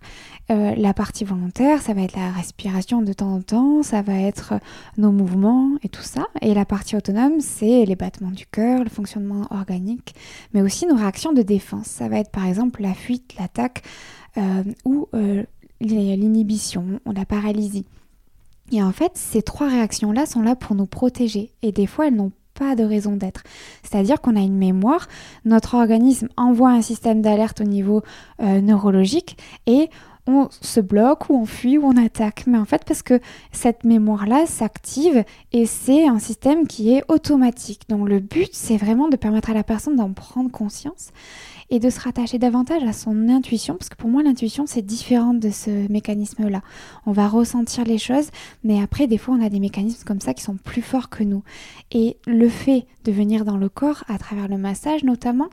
Euh, 0.51 0.73
la 0.75 0.95
partie 0.95 1.25
volontaire, 1.25 1.81
ça 1.81 1.93
va 1.93 2.01
être 2.01 2.15
la 2.15 2.31
respiration 2.31 3.03
de 3.03 3.13
temps 3.13 3.35
en 3.35 3.41
temps, 3.41 3.83
ça 3.83 4.01
va 4.01 4.15
être 4.15 4.53
euh, 4.53 4.59
nos 4.97 5.11
mouvements 5.11 5.71
et 5.83 5.89
tout 5.89 6.01
ça. 6.01 6.27
Et 6.41 6.53
la 6.53 6.65
partie 6.65 6.95
autonome, 6.95 7.39
c'est 7.39 7.85
les 7.85 7.95
battements 7.95 8.31
du 8.31 8.47
cœur, 8.47 8.83
le 8.83 8.89
fonctionnement 8.89 9.47
organique, 9.51 10.15
mais 10.53 10.61
aussi 10.61 10.87
nos 10.87 10.95
réactions 10.95 11.33
de 11.33 11.41
défense. 11.41 11.87
Ça 11.87 12.07
va 12.07 12.17
être 12.17 12.31
par 12.31 12.45
exemple 12.47 12.81
la 12.81 12.93
fuite, 12.93 13.35
l'attaque 13.39 13.83
ou 14.85 15.07
l'inhibition, 15.81 17.01
la 17.05 17.25
paralysie. 17.25 17.85
Et 18.71 18.83
en 18.83 18.91
fait, 18.91 19.11
ces 19.15 19.41
trois 19.41 19.67
réactions-là 19.67 20.25
sont 20.25 20.41
là 20.41 20.55
pour 20.55 20.75
nous 20.75 20.85
protéger. 20.85 21.51
Et 21.61 21.71
des 21.71 21.87
fois, 21.87 22.07
elles 22.07 22.15
n'ont 22.15 22.31
pas 22.53 22.75
de 22.75 22.83
raison 22.83 23.15
d'être. 23.15 23.43
C'est-à-dire 23.83 24.21
qu'on 24.21 24.35
a 24.35 24.41
une 24.41 24.57
mémoire, 24.57 25.07
notre 25.45 25.75
organisme 25.75 26.27
envoie 26.37 26.71
un 26.71 26.81
système 26.81 27.21
d'alerte 27.21 27.61
au 27.61 27.63
niveau 27.63 28.03
euh, 28.41 28.61
neurologique 28.61 29.37
et 29.65 29.89
on 30.27 30.47
se 30.61 30.79
bloque 30.79 31.29
ou 31.29 31.35
on 31.35 31.45
fuit 31.45 31.77
ou 31.77 31.85
on 31.85 31.97
attaque. 31.97 32.43
Mais 32.45 32.57
en 32.57 32.65
fait, 32.65 32.83
parce 32.85 33.01
que 33.01 33.19
cette 33.51 33.83
mémoire-là 33.83 34.45
s'active 34.45 35.23
et 35.51 35.65
c'est 35.65 36.07
un 36.07 36.19
système 36.19 36.67
qui 36.67 36.93
est 36.93 37.03
automatique. 37.07 37.83
Donc 37.89 38.07
le 38.07 38.19
but, 38.19 38.49
c'est 38.51 38.77
vraiment 38.77 39.07
de 39.07 39.15
permettre 39.15 39.49
à 39.49 39.53
la 39.53 39.63
personne 39.63 39.95
d'en 39.95 40.11
prendre 40.13 40.51
conscience 40.51 41.11
et 41.69 41.79
de 41.79 41.89
se 41.89 41.99
rattacher 41.99 42.39
davantage 42.39 42.83
à 42.83 42.93
son 42.93 43.29
intuition, 43.29 43.75
parce 43.75 43.89
que 43.89 43.95
pour 43.95 44.09
moi 44.09 44.23
l'intuition 44.23 44.65
c'est 44.65 44.81
différent 44.81 45.33
de 45.33 45.49
ce 45.49 45.91
mécanisme-là. 45.91 46.61
On 47.05 47.11
va 47.11 47.27
ressentir 47.27 47.83
les 47.83 47.97
choses, 47.97 48.29
mais 48.63 48.81
après 48.81 49.07
des 49.07 49.17
fois 49.17 49.35
on 49.35 49.43
a 49.43 49.49
des 49.49 49.59
mécanismes 49.59 50.03
comme 50.05 50.21
ça 50.21 50.33
qui 50.33 50.43
sont 50.43 50.57
plus 50.57 50.81
forts 50.81 51.09
que 51.09 51.23
nous. 51.23 51.43
Et 51.91 52.17
le 52.25 52.49
fait 52.49 52.85
de 53.05 53.11
venir 53.11 53.45
dans 53.45 53.57
le 53.57 53.69
corps 53.69 54.03
à 54.07 54.17
travers 54.17 54.47
le 54.47 54.57
massage 54.57 55.03
notamment, 55.03 55.49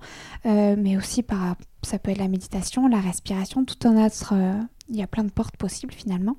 euh, 0.46 0.76
mais 0.78 0.96
aussi 0.96 1.22
par 1.22 1.56
ça 1.82 1.98
peut 1.98 2.10
être 2.10 2.18
la 2.18 2.28
méditation, 2.28 2.88
la 2.88 3.00
respiration, 3.00 3.64
tout 3.64 3.86
un 3.86 4.04
autre, 4.04 4.32
euh, 4.32 4.60
il 4.88 4.96
y 4.96 5.02
a 5.02 5.06
plein 5.06 5.24
de 5.24 5.30
portes 5.30 5.56
possibles 5.56 5.92
finalement. 5.92 6.36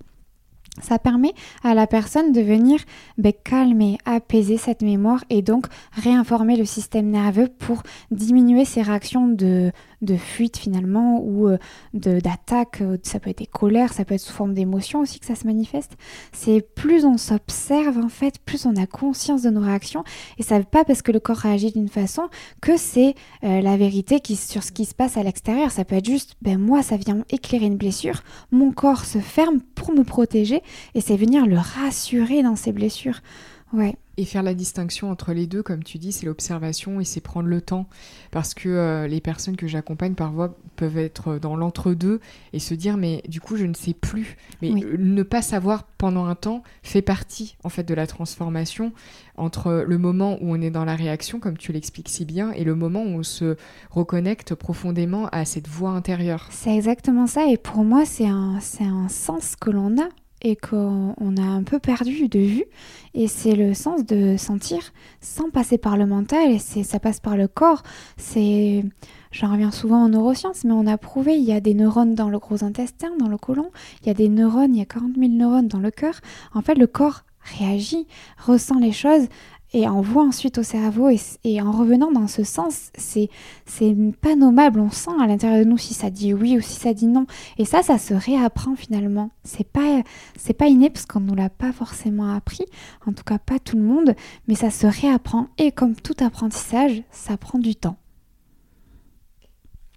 Ça 0.81 0.99
permet 0.99 1.33
à 1.63 1.73
la 1.73 1.87
personne 1.87 2.31
de 2.31 2.41
venir 2.41 2.79
ben, 3.17 3.33
calmer, 3.43 3.97
apaiser 4.05 4.57
cette 4.57 4.81
mémoire 4.81 5.23
et 5.29 5.41
donc 5.41 5.67
réinformer 5.91 6.55
le 6.55 6.65
système 6.65 7.09
nerveux 7.09 7.47
pour 7.47 7.83
diminuer 8.11 8.65
ses 8.65 8.81
réactions 8.81 9.27
de, 9.27 9.71
de 10.01 10.15
fuite 10.15 10.57
finalement 10.57 11.19
ou 11.21 11.47
euh, 11.47 11.57
d'attaque. 11.93 12.81
Euh, 12.81 12.97
ça 13.03 13.19
peut 13.19 13.29
être 13.29 13.39
des 13.39 13.47
colères, 13.47 13.93
ça 13.93 14.05
peut 14.05 14.15
être 14.15 14.21
sous 14.21 14.33
forme 14.33 14.53
d'émotions 14.53 14.99
aussi 14.99 15.19
que 15.19 15.25
ça 15.25 15.35
se 15.35 15.45
manifeste. 15.47 15.97
C'est 16.31 16.61
plus 16.61 17.05
on 17.05 17.17
s'observe 17.17 17.97
en 17.97 18.09
fait, 18.09 18.39
plus 18.39 18.65
on 18.65 18.75
a 18.75 18.85
conscience 18.85 19.41
de 19.41 19.49
nos 19.49 19.61
réactions 19.61 20.03
et 20.37 20.43
ça 20.43 20.55
ne 20.55 20.59
veut 20.59 20.65
pas 20.65 20.85
parce 20.85 21.01
que 21.01 21.11
le 21.11 21.19
corps 21.19 21.37
réagit 21.37 21.71
d'une 21.71 21.89
façon 21.89 22.29
que 22.61 22.77
c'est 22.77 23.15
euh, 23.43 23.61
la 23.61 23.77
vérité 23.77 24.19
qui, 24.19 24.35
sur 24.35 24.63
ce 24.63 24.71
qui 24.71 24.85
se 24.85 24.93
passe 24.93 25.17
à 25.17 25.23
l'extérieur. 25.23 25.71
Ça 25.71 25.85
peut 25.85 25.95
être 25.95 26.05
juste, 26.05 26.35
ben 26.41 26.59
moi 26.59 26.83
ça 26.83 26.97
vient 26.97 27.23
éclairer 27.29 27.65
une 27.65 27.77
blessure, 27.77 28.21
mon 28.51 28.71
corps 28.71 29.05
se 29.05 29.19
ferme 29.19 29.61
pour 29.75 29.91
me 29.91 30.03
protéger 30.03 30.61
et 30.93 31.01
c'est 31.01 31.17
venir 31.17 31.45
le 31.45 31.57
rassurer 31.57 32.43
dans 32.43 32.55
ses 32.55 32.71
blessures. 32.71 33.21
Ouais. 33.73 33.95
Et 34.19 34.25
faire 34.25 34.41
la 34.41 34.55
distinction 34.55 35.11
entre 35.11 35.31
les 35.31 35.45
deux, 35.45 35.61
comme 35.61 35.83
tu 35.83 35.99
dis, 35.99 36.11
c'est 36.11 36.25
l'observation 36.25 36.99
et 36.99 37.05
c'est 37.05 37.21
prendre 37.21 37.47
le 37.47 37.61
temps. 37.61 37.87
Parce 38.31 38.55
que 38.55 38.67
euh, 38.67 39.07
les 39.07 39.21
personnes 39.21 39.55
que 39.55 39.67
j'accompagne 39.67 40.15
parfois 40.15 40.55
peuvent 40.75 40.97
être 40.97 41.37
dans 41.37 41.55
l'entre-deux 41.55 42.19
et 42.51 42.59
se 42.59 42.73
dire, 42.73 42.97
mais 42.97 43.21
du 43.27 43.41
coup, 43.41 43.57
je 43.57 43.65
ne 43.65 43.75
sais 43.75 43.93
plus. 43.93 44.37
Mais 44.63 44.71
ne 44.71 45.23
pas 45.23 45.43
savoir 45.43 45.83
pendant 45.83 46.25
un 46.25 46.33
temps 46.35 46.63
fait 46.81 47.03
partie, 47.03 47.57
en 47.63 47.69
fait, 47.69 47.83
de 47.83 47.93
la 47.93 48.07
transformation 48.07 48.91
entre 49.35 49.85
le 49.87 49.97
moment 49.99 50.37
où 50.41 50.51
on 50.51 50.61
est 50.61 50.71
dans 50.71 50.85
la 50.85 50.95
réaction, 50.95 51.39
comme 51.39 51.57
tu 51.57 51.71
l'expliques 51.71 52.09
si 52.09 52.25
bien, 52.25 52.51
et 52.53 52.63
le 52.63 52.73
moment 52.73 53.03
où 53.03 53.19
on 53.19 53.23
se 53.23 53.55
reconnecte 53.91 54.55
profondément 54.55 55.27
à 55.31 55.45
cette 55.45 55.67
voix 55.67 55.91
intérieure. 55.91 56.47
C'est 56.49 56.75
exactement 56.75 57.27
ça. 57.27 57.47
Et 57.47 57.57
pour 57.57 57.83
moi, 57.83 58.03
c'est 58.05 58.27
un, 58.27 58.59
un 58.79 59.09
sens 59.09 59.55
que 59.55 59.69
l'on 59.69 60.01
a 60.01 60.09
et 60.41 60.55
qu'on 60.55 61.13
a 61.37 61.41
un 61.41 61.63
peu 61.63 61.79
perdu 61.79 62.27
de 62.27 62.39
vue. 62.39 62.65
Et 63.13 63.27
c'est 63.27 63.55
le 63.55 63.73
sens 63.73 64.05
de 64.05 64.37
sentir 64.37 64.79
sans 65.21 65.49
passer 65.49 65.77
par 65.77 65.97
le 65.97 66.05
mental, 66.05 66.51
et 66.51 66.59
ça 66.59 66.99
passe 66.99 67.19
par 67.19 67.37
le 67.37 67.47
corps. 67.47 67.83
C'est, 68.17 68.83
j'en 69.31 69.51
reviens 69.51 69.71
souvent 69.71 70.03
en 70.03 70.09
neurosciences, 70.09 70.63
mais 70.63 70.73
on 70.73 70.85
a 70.87 70.97
prouvé, 70.97 71.35
il 71.35 71.43
y 71.43 71.53
a 71.53 71.59
des 71.59 71.73
neurones 71.73 72.15
dans 72.15 72.29
le 72.29 72.39
gros 72.39 72.63
intestin, 72.63 73.09
dans 73.19 73.29
le 73.29 73.37
côlon, 73.37 73.71
il 74.01 74.07
y 74.07 74.09
a 74.11 74.13
des 74.13 74.29
neurones, 74.29 74.75
il 74.75 74.79
y 74.79 74.81
a 74.81 74.85
40 74.85 75.15
000 75.17 75.31
neurones 75.31 75.67
dans 75.67 75.79
le 75.79 75.91
cœur. 75.91 76.19
En 76.53 76.61
fait, 76.61 76.75
le 76.75 76.87
corps 76.87 77.23
réagit, 77.57 78.07
ressent 78.37 78.79
les 78.79 78.91
choses 78.91 79.27
et 79.73 79.87
envoie 79.87 80.23
ensuite 80.23 80.57
au 80.57 80.63
cerveau. 80.63 81.09
Et, 81.43 81.61
en 81.61 81.71
revenant 81.71 82.11
dans 82.11 82.27
ce 82.27 82.43
sens, 82.43 82.91
c'est 82.95 83.29
pas 84.21 84.35
nommable. 84.35 84.79
On 84.79 84.89
sent 84.89 85.11
à 85.21 85.27
l'intérieur 85.27 85.63
de 85.63 85.69
nous 85.69 85.77
si 85.77 85.93
ça 85.93 86.09
dit 86.09 86.33
oui 86.33 86.57
ou 86.57 86.61
si 86.61 86.79
ça 86.79 86.93
dit 86.93 87.07
non. 87.07 87.25
Et 87.57 87.65
ça, 87.65 87.83
ça 87.83 87.97
se 87.97 88.13
réapprend 88.13 88.75
finalement. 88.75 89.31
C'est 89.43 89.67
pas, 89.67 90.01
pas 90.57 90.67
inné 90.67 90.89
parce 90.89 91.05
qu'on 91.05 91.19
ne 91.19 91.27
nous 91.27 91.35
l'a 91.35 91.49
pas 91.49 91.71
forcément 91.71 92.33
appris. 92.33 92.65
En 93.05 93.13
tout 93.13 93.23
cas, 93.23 93.39
pas 93.39 93.59
tout 93.59 93.75
le 93.75 93.83
monde. 93.83 94.15
Mais 94.47 94.55
ça 94.55 94.69
se 94.69 94.87
réapprend. 94.87 95.47
Et 95.57 95.71
comme 95.71 95.95
tout 95.95 96.15
apprentissage, 96.19 97.03
ça 97.11 97.37
prend 97.37 97.59
du 97.59 97.75
temps. 97.75 97.97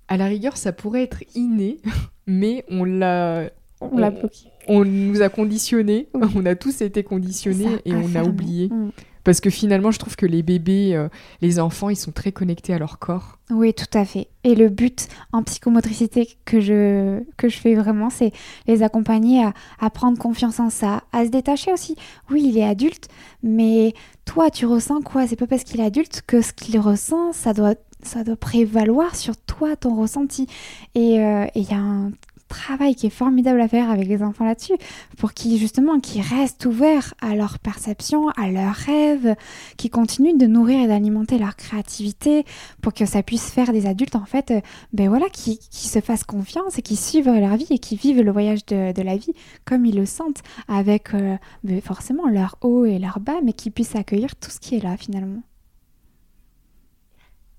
À 0.09 0.16
la 0.16 0.26
rigueur, 0.26 0.56
ça 0.56 0.72
pourrait 0.72 1.04
être 1.04 1.22
inné, 1.37 1.78
mais 2.26 2.64
on 2.68 2.85
l'a 2.85 3.50
on 3.80 3.96
l'a 3.96 4.11
bloqué. 4.11 4.50
on 4.68 4.85
nous 4.85 5.22
a 5.22 5.28
conditionnés, 5.28 6.09
on 6.35 6.44
a 6.44 6.54
tous 6.54 6.83
été 6.83 7.02
conditionnés 7.02 7.78
et 7.85 7.94
on 7.94 8.14
a 8.14 8.24
oublié. 8.24 8.68
Mm. 8.68 8.90
Parce 9.24 9.40
que 9.40 9.50
finalement, 9.50 9.90
je 9.90 9.98
trouve 9.98 10.16
que 10.16 10.26
les 10.26 10.42
bébés, 10.42 10.94
euh, 10.94 11.09
les 11.40 11.59
enfants, 11.59 11.90
ils 11.90 11.96
sont 11.96 12.12
très 12.12 12.33
connectés 12.33 12.72
à 12.72 12.78
leur 12.78 12.98
corps. 12.98 13.38
Oui, 13.50 13.74
tout 13.74 13.98
à 13.98 14.04
fait. 14.04 14.28
Et 14.44 14.54
le 14.54 14.68
but 14.68 15.09
en 15.33 15.42
psychomotricité 15.42 16.28
que 16.44 16.61
je, 16.61 17.20
que 17.37 17.48
je 17.48 17.59
fais 17.59 17.74
vraiment, 17.74 18.11
c'est 18.11 18.33
les 18.66 18.83
accompagner 18.83 19.44
à, 19.80 19.90
prendre 19.90 20.18
confiance 20.18 20.61
en 20.61 20.70
ça, 20.70 21.02
à 21.12 21.24
se 21.24 21.30
détacher 21.30 21.72
aussi. 21.72 21.96
Oui, 22.30 22.44
il 22.46 22.59
est 22.59 22.64
adulte, 22.64 23.09
mais 23.42 23.92
toi, 24.24 24.50
tu 24.50 24.66
ressens 24.66 25.02
quoi? 25.02 25.26
C'est 25.26 25.37
pas 25.37 25.46
parce 25.46 25.64
qu'il 25.64 25.80
est 25.80 25.85
adulte 25.85 26.22
que 26.26 26.40
ce 26.40 26.52
qu'il 26.52 26.78
ressent, 26.78 27.33
ça 27.33 27.52
doit, 27.52 27.74
ça 28.02 28.24
doit 28.24 28.37
prévaloir 28.37 29.16
sur 29.16 29.37
toi, 29.37 29.76
ton 29.76 29.96
ressenti. 29.96 30.46
Et 30.94 31.20
euh, 31.20 31.46
il 31.54 31.68
y 31.68 31.74
a 31.74 31.78
un 31.78 32.12
travail 32.50 32.94
qui 32.94 33.06
est 33.06 33.10
formidable 33.10 33.60
à 33.60 33.68
faire 33.68 33.90
avec 33.90 34.06
les 34.06 34.22
enfants 34.22 34.44
là-dessus, 34.44 34.74
pour 35.16 35.32
qu'ils 35.32 35.58
justement 35.58 36.00
qu'ils 36.00 36.20
restent 36.20 36.66
ouverts 36.66 37.14
à 37.22 37.34
leur 37.34 37.58
perception, 37.58 38.28
à 38.30 38.50
leurs 38.50 38.74
rêves, 38.74 39.34
qui 39.78 39.88
continuent 39.88 40.36
de 40.36 40.46
nourrir 40.46 40.84
et 40.84 40.86
d'alimenter 40.86 41.38
leur 41.38 41.56
créativité, 41.56 42.44
pour 42.82 42.92
que 42.92 43.06
ça 43.06 43.22
puisse 43.22 43.50
faire 43.50 43.72
des 43.72 43.86
adultes 43.86 44.16
en 44.16 44.26
fait, 44.26 44.50
euh, 44.50 44.60
ben 44.92 45.08
voilà, 45.08 45.30
qui, 45.30 45.58
qui, 45.58 45.88
se 45.88 46.00
fassent 46.00 46.24
confiance 46.24 46.78
et 46.78 46.82
qui 46.82 46.96
suivent 46.96 47.30
leur 47.30 47.56
vie 47.56 47.66
et 47.70 47.78
qui 47.78 47.96
vivent 47.96 48.20
le 48.20 48.32
voyage 48.32 48.66
de, 48.66 48.92
de 48.92 49.02
la 49.02 49.16
vie 49.16 49.32
comme 49.64 49.86
ils 49.86 49.96
le 49.96 50.06
sentent, 50.06 50.42
avec 50.68 51.14
euh, 51.14 51.36
ben 51.64 51.80
forcément 51.80 52.28
leur 52.28 52.56
haut 52.60 52.84
et 52.84 52.98
leur 52.98 53.20
bas, 53.20 53.40
mais 53.42 53.52
qui 53.52 53.70
puissent 53.70 53.96
accueillir 53.96 54.36
tout 54.36 54.50
ce 54.50 54.58
qui 54.58 54.76
est 54.76 54.82
là 54.82 54.96
finalement. 54.96 55.42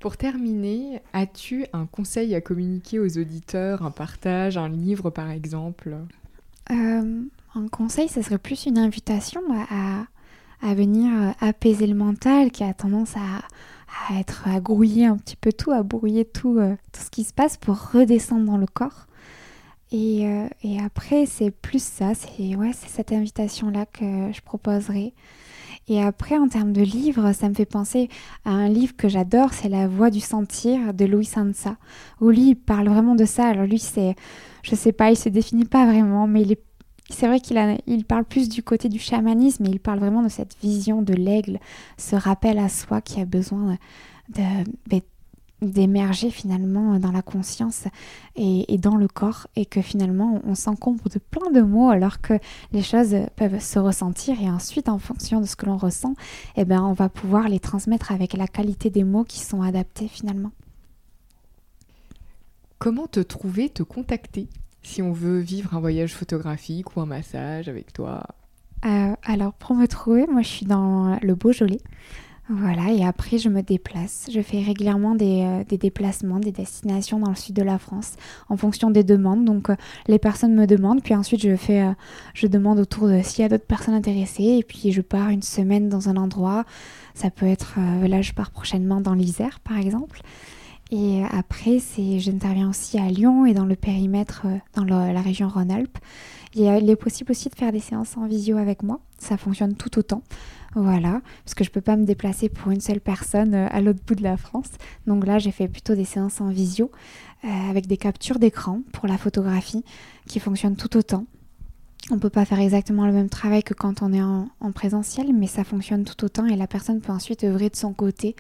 Pour 0.02 0.18
terminer, 0.18 1.00
as-tu 1.14 1.66
un 1.74 1.86
conseil 1.86 2.34
à 2.34 2.42
communiquer 2.42 2.98
aux 3.00 3.20
auditeurs, 3.20 3.84
un 3.84 3.92
partage, 3.92 4.58
un 4.58 4.68
livre 4.68 5.12
par 5.12 5.30
exemple? 5.30 5.96
Euh, 6.72 7.24
Un 7.54 7.68
conseil, 7.68 8.08
ce 8.10 8.22
serait 8.24 8.40
plus 8.40 8.66
une 8.66 8.80
invitation 8.80 9.42
à, 9.70 10.06
à, 10.62 10.74
venir 10.74 11.12
euh, 11.14 11.32
apaiser 11.40 11.86
le 11.86 11.94
mental 11.94 12.50
qui 12.50 12.64
a 12.64 12.74
tendance 12.74 13.16
à, 13.16 13.46
à, 14.10 14.20
être 14.20 14.48
à 14.48 14.60
grouiller 14.60 15.06
un 15.06 15.18
petit 15.18 15.36
peu 15.36 15.54
tout, 15.54 15.72
à 15.72 15.84
brouiller 15.84 16.26
tout, 16.26 16.58
euh, 16.58 16.76
ce 16.98 17.12
qui 17.12 17.24
se 17.24 17.34
passe 17.34 17.58
pour 17.58 17.92
redescendre 17.92 18.46
dans 18.46 18.58
le 18.58 18.68
corps. 18.68 19.06
Et, 19.94 20.24
et 20.64 20.80
après, 20.80 21.26
c'est 21.26 21.52
plus 21.52 21.84
ça, 21.84 22.14
c'est 22.16 22.56
ouais, 22.56 22.72
cette 22.74 23.12
invitation-là 23.12 23.86
que 23.86 24.32
je 24.32 24.42
proposerai. 24.42 25.14
Et 25.88 26.02
après, 26.02 26.38
en 26.38 26.48
termes 26.48 26.74
de 26.74 26.82
livres, 26.82 27.34
ça 27.34 27.50
me 27.50 27.54
fait 27.54 27.66
penser 27.66 28.10
à 28.46 28.52
un 28.52 28.70
livre 28.70 28.96
que 28.96 29.10
j'adore, 29.10 29.54
c'est 29.54 29.70
La 29.70 29.88
Voix 29.88 30.10
du 30.10 30.20
Sentir 30.20 30.94
de 30.94 31.06
Louis 31.06 31.26
Sansa, 31.26 31.78
où 32.22 32.30
lui, 32.30 32.50
il 32.50 32.56
parle 32.56 32.88
vraiment 32.88 33.16
de 33.16 33.26
ça. 33.26 33.48
Alors 33.48 33.66
lui, 33.66 33.80
c'est, 33.80 34.16
je 34.64 34.76
sais 34.76 34.92
pas, 34.92 35.12
il 35.12 35.18
se 35.18 35.30
définit 35.30 35.66
pas 35.66 35.86
vraiment, 35.86 36.28
mais 36.28 36.46
c'est 37.10 37.28
vrai 37.28 37.40
qu'il 37.40 37.60
il 37.88 38.06
parle 38.06 38.26
plus 38.26 38.48
du 38.48 38.64
côté 38.64 38.90
du 38.90 39.00
chamanisme, 39.00 39.64
mais 39.64 39.72
il 39.72 39.80
parle 39.80 40.00
vraiment 40.00 40.24
de 40.24 40.30
cette 40.30 40.56
vision 40.62 41.02
de 41.02 41.14
l'aigle, 41.14 41.60
ce 41.98 42.16
rappel 42.16 42.58
à 42.60 42.70
soi 42.70 43.02
qui 43.02 43.20
a 43.20 43.26
besoin 43.26 43.78
de, 44.30 45.02
d'émerger 45.62 46.32
finalement 46.32 46.98
dans 46.98 47.12
la 47.12 47.22
conscience 47.22 47.86
et, 48.36 48.78
dans 48.78 48.96
le 48.96 49.08
corps 49.08 49.48
et 49.56 49.66
que 49.66 49.82
finalement 49.82 50.42
on 50.44 50.56
s'encombre 50.56 51.08
de 51.10 51.20
plein 51.20 51.52
de 51.52 51.62
mots 51.62 51.90
alors 51.90 52.20
que 52.20 52.34
les 52.72 52.82
choses 52.82 53.16
peuvent 53.36 53.60
se 53.60 53.78
ressentir 53.78 54.42
et 54.42 54.50
ensuite 54.50 54.90
en 54.90 54.98
fonction 54.98 55.40
de 55.40 55.46
ce 55.46 55.56
que 55.56 55.68
l'on 55.68 55.78
ressent 55.78 56.16
eh 56.56 56.66
ben 56.66 56.82
on 56.82 56.94
va 56.94 57.10
pouvoir 57.10 57.48
les 57.48 57.60
transmettre 57.60 58.12
avec 58.12 58.34
la 58.34 58.48
qualité 58.48 58.90
des 58.90 59.04
mots 59.04 59.24
qui 59.24 59.40
sont 59.40 59.62
adaptés 59.62 60.08
finalement. 60.08 60.52
Comment 62.80 63.06
te 63.06 63.20
trouver, 63.20 63.70
te 63.70 63.84
contacter 63.84 64.50
si 64.82 65.04
on 65.04 65.12
veut 65.12 65.40
vivre 65.40 65.76
un 65.76 65.80
voyage 65.80 66.16
photographique 66.16 66.96
ou 66.96 67.02
un 67.02 67.06
massage 67.06 67.70
avec 67.70 67.94
toi? 67.94 68.24
Euh, 68.86 69.14
Alors 69.22 69.54
pour 69.54 69.76
me 69.76 69.86
trouver, 69.86 70.26
moi 70.26 70.42
je 70.42 70.48
suis 70.48 70.66
dans 70.66 71.20
le 71.22 71.36
Beaujolais. 71.36 71.82
Voilà, 72.54 72.92
et 72.92 73.06
après 73.06 73.38
je 73.38 73.48
me 73.48 73.62
déplace. 73.62 74.28
Je 74.30 74.42
fais 74.42 74.62
régulièrement 74.62 75.16
euh, 75.22 75.64
des, 75.64 75.78
déplacements, 75.78 76.38
des 76.38 76.52
destinations 76.52 77.18
dans 77.18 77.30
le 77.30 77.36
sud 77.36 77.56
de 77.56 77.62
la 77.62 77.78
France 77.80 78.16
en 78.50 78.58
fonction 78.58 78.92
des 78.92 79.06
demandes. 79.06 79.46
Donc 79.46 79.70
euh, 79.70 79.76
les 80.08 80.20
personnes 80.20 80.54
me 80.54 80.68
demandent, 80.68 81.02
puis 81.02 81.16
ensuite 81.16 81.42
je 81.42 81.56
fais, 81.56 81.82
euh, 81.82 81.94
je 82.34 82.48
demande 82.48 82.78
autour 82.78 83.08
de 83.08 83.22
s'il 83.22 83.44
y 83.44 83.46
a 83.46 83.50
d'autres 83.50 83.66
personnes 83.66 83.94
intéressées, 83.94 84.58
et 84.60 84.64
puis 84.64 84.92
je 84.92 85.00
pars 85.00 85.30
une 85.30 85.44
semaine 85.44 85.88
dans 85.88 86.10
un 86.10 86.18
endroit. 86.18 86.66
Ça 87.14 87.30
peut 87.30 87.46
être, 87.46 87.76
là 88.06 88.22
je 88.22 88.34
pars 88.34 88.52
prochainement 88.52 89.00
dans 89.00 89.14
l'Isère 89.14 89.62
par 89.62 89.78
exemple. 89.78 90.22
Et 90.92 91.24
après, 91.32 91.78
j'interviens 92.18 92.70
aussi 92.70 93.00
à 93.00 93.08
Lyon 93.08 93.46
et 93.46 93.54
dans 93.54 93.64
le 93.64 93.78
périmètre, 93.78 94.46
dans 94.76 94.84
la 94.84 95.22
région 95.22 95.48
Rhône-Alpes. 95.48 95.98
Il 96.54 96.90
est 96.90 96.96
possible 96.96 97.32
aussi 97.32 97.50
de 97.50 97.56
faire 97.56 97.72
des 97.72 97.80
séances 97.80 98.18
en 98.18 98.28
visio 98.28 98.58
avec 98.58 98.84
moi. 98.84 99.00
Ça 99.18 99.38
fonctionne 99.38 99.76
tout 99.76 99.98
autant. 99.98 100.22
Voilà, 100.76 101.22
parce 101.44 101.54
que 101.54 101.64
je 101.66 101.70
peux 101.70 101.82
pas 101.82 101.98
me 101.98 102.06
déplacer 102.06 102.48
pour 102.48 102.72
une 102.72 102.80
seule 102.80 103.02
personne 103.02 103.54
euh, 103.54 103.68
à 103.72 103.82
l'autre 103.82 104.00
bout 104.08 104.16
de 104.16 104.24
la 104.24 104.38
France. 104.38 104.70
Donc 105.06 105.26
là, 105.26 105.38
j'ai 105.38 105.52
fait 105.52 105.68
plutôt 105.68 105.96
des 105.96 106.06
séances 106.06 106.40
en 106.40 106.50
visio 106.50 106.92
euh, 107.44 107.70
avec 107.70 107.88
des 107.88 107.98
captures 107.98 108.40
d'écran 108.40 108.82
pour 108.94 109.08
la 109.08 109.18
photographie 109.18 109.84
qui 110.28 110.40
fonctionnent 110.40 110.78
tout 110.78 110.96
autant. 110.96 111.26
On 112.10 112.20
peut 112.20 112.30
pas 112.30 112.46
faire 112.46 112.60
exactement 112.60 113.06
le 113.06 113.12
même 113.12 113.30
travail 113.30 113.64
que 113.64 113.74
quand 113.74 114.02
on 114.02 114.12
est 114.12 114.22
en, 114.22 114.48
présentiel, 114.74 115.34
mais 115.34 115.48
ça 115.48 115.64
fonctionne 115.64 116.04
tout 116.04 116.26
autant 116.26 116.46
et 116.46 116.56
la 116.56 116.68
personne 116.68 117.00
peut 117.00 117.12
ensuite 117.12 117.44
œuvrer 117.44 117.70
de 117.70 117.76
son 117.76 117.94
côté 117.94 118.36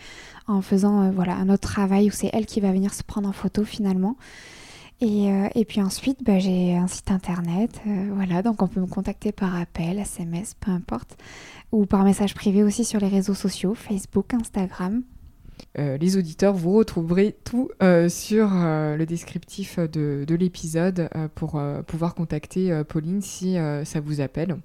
en 0.47 0.62
faisant 0.62 1.04
euh, 1.04 1.12
voilà 1.12 1.36
un 1.36 1.50
autre 1.50 1.69
travail 1.69 2.08
où 2.08 2.12
c'est 2.12 2.30
elle 2.34 2.45
qui 2.45 2.62
va 2.62 2.71
venir 2.71 2.93
se 2.93 3.04
prendre 3.04 3.30
en 3.30 3.34
photo 3.34 3.63
finalement. 3.63 4.15
Et, 5.02 5.30
et, 5.56 5.66
puis 5.66 5.82
ensuite, 5.82 6.24
bah, 6.24 6.38
j'ai 6.38 6.76
un 6.76 6.88
site 6.88 7.10
internet, 7.10 7.82
voilà, 8.14 8.44
donc 8.44 8.62
on 8.62 8.68
peut 8.68 8.80
me 8.80 8.86
contacter 8.86 9.32
par 9.32 9.56
appel, 9.56 9.98
SMS, 9.98 10.54
peu 10.60 10.70
importe 10.70 11.18
ou 11.72 11.86
par 11.86 12.04
message 12.04 12.36
privé 12.36 12.64
aussi 12.64 12.84
sur 12.84 13.00
les 13.00 13.08
réseaux 13.08 13.34
sociaux, 13.34 13.74
Facebook, 13.76 14.34
Instagram. 14.34 15.04
Euh, 15.78 15.98
les 15.98 16.18
auditeurs, 16.18 16.54
vous 16.54 16.74
retrouverez 16.74 17.36
tout 17.44 17.70
euh, 17.82 18.10
sur 18.10 18.50
euh, 18.54 18.98
le 18.98 19.06
descriptif 19.06 19.80
de, 19.80 20.26
de 20.28 20.36
l'épisode 20.36 21.10
pour 21.36 21.62
pouvoir 21.88 22.16
contacter 22.16 22.82
Pauline 22.88 23.22
si 23.22 23.56
ça 23.84 24.00
vous 24.00 24.22
appelle. 24.22 24.58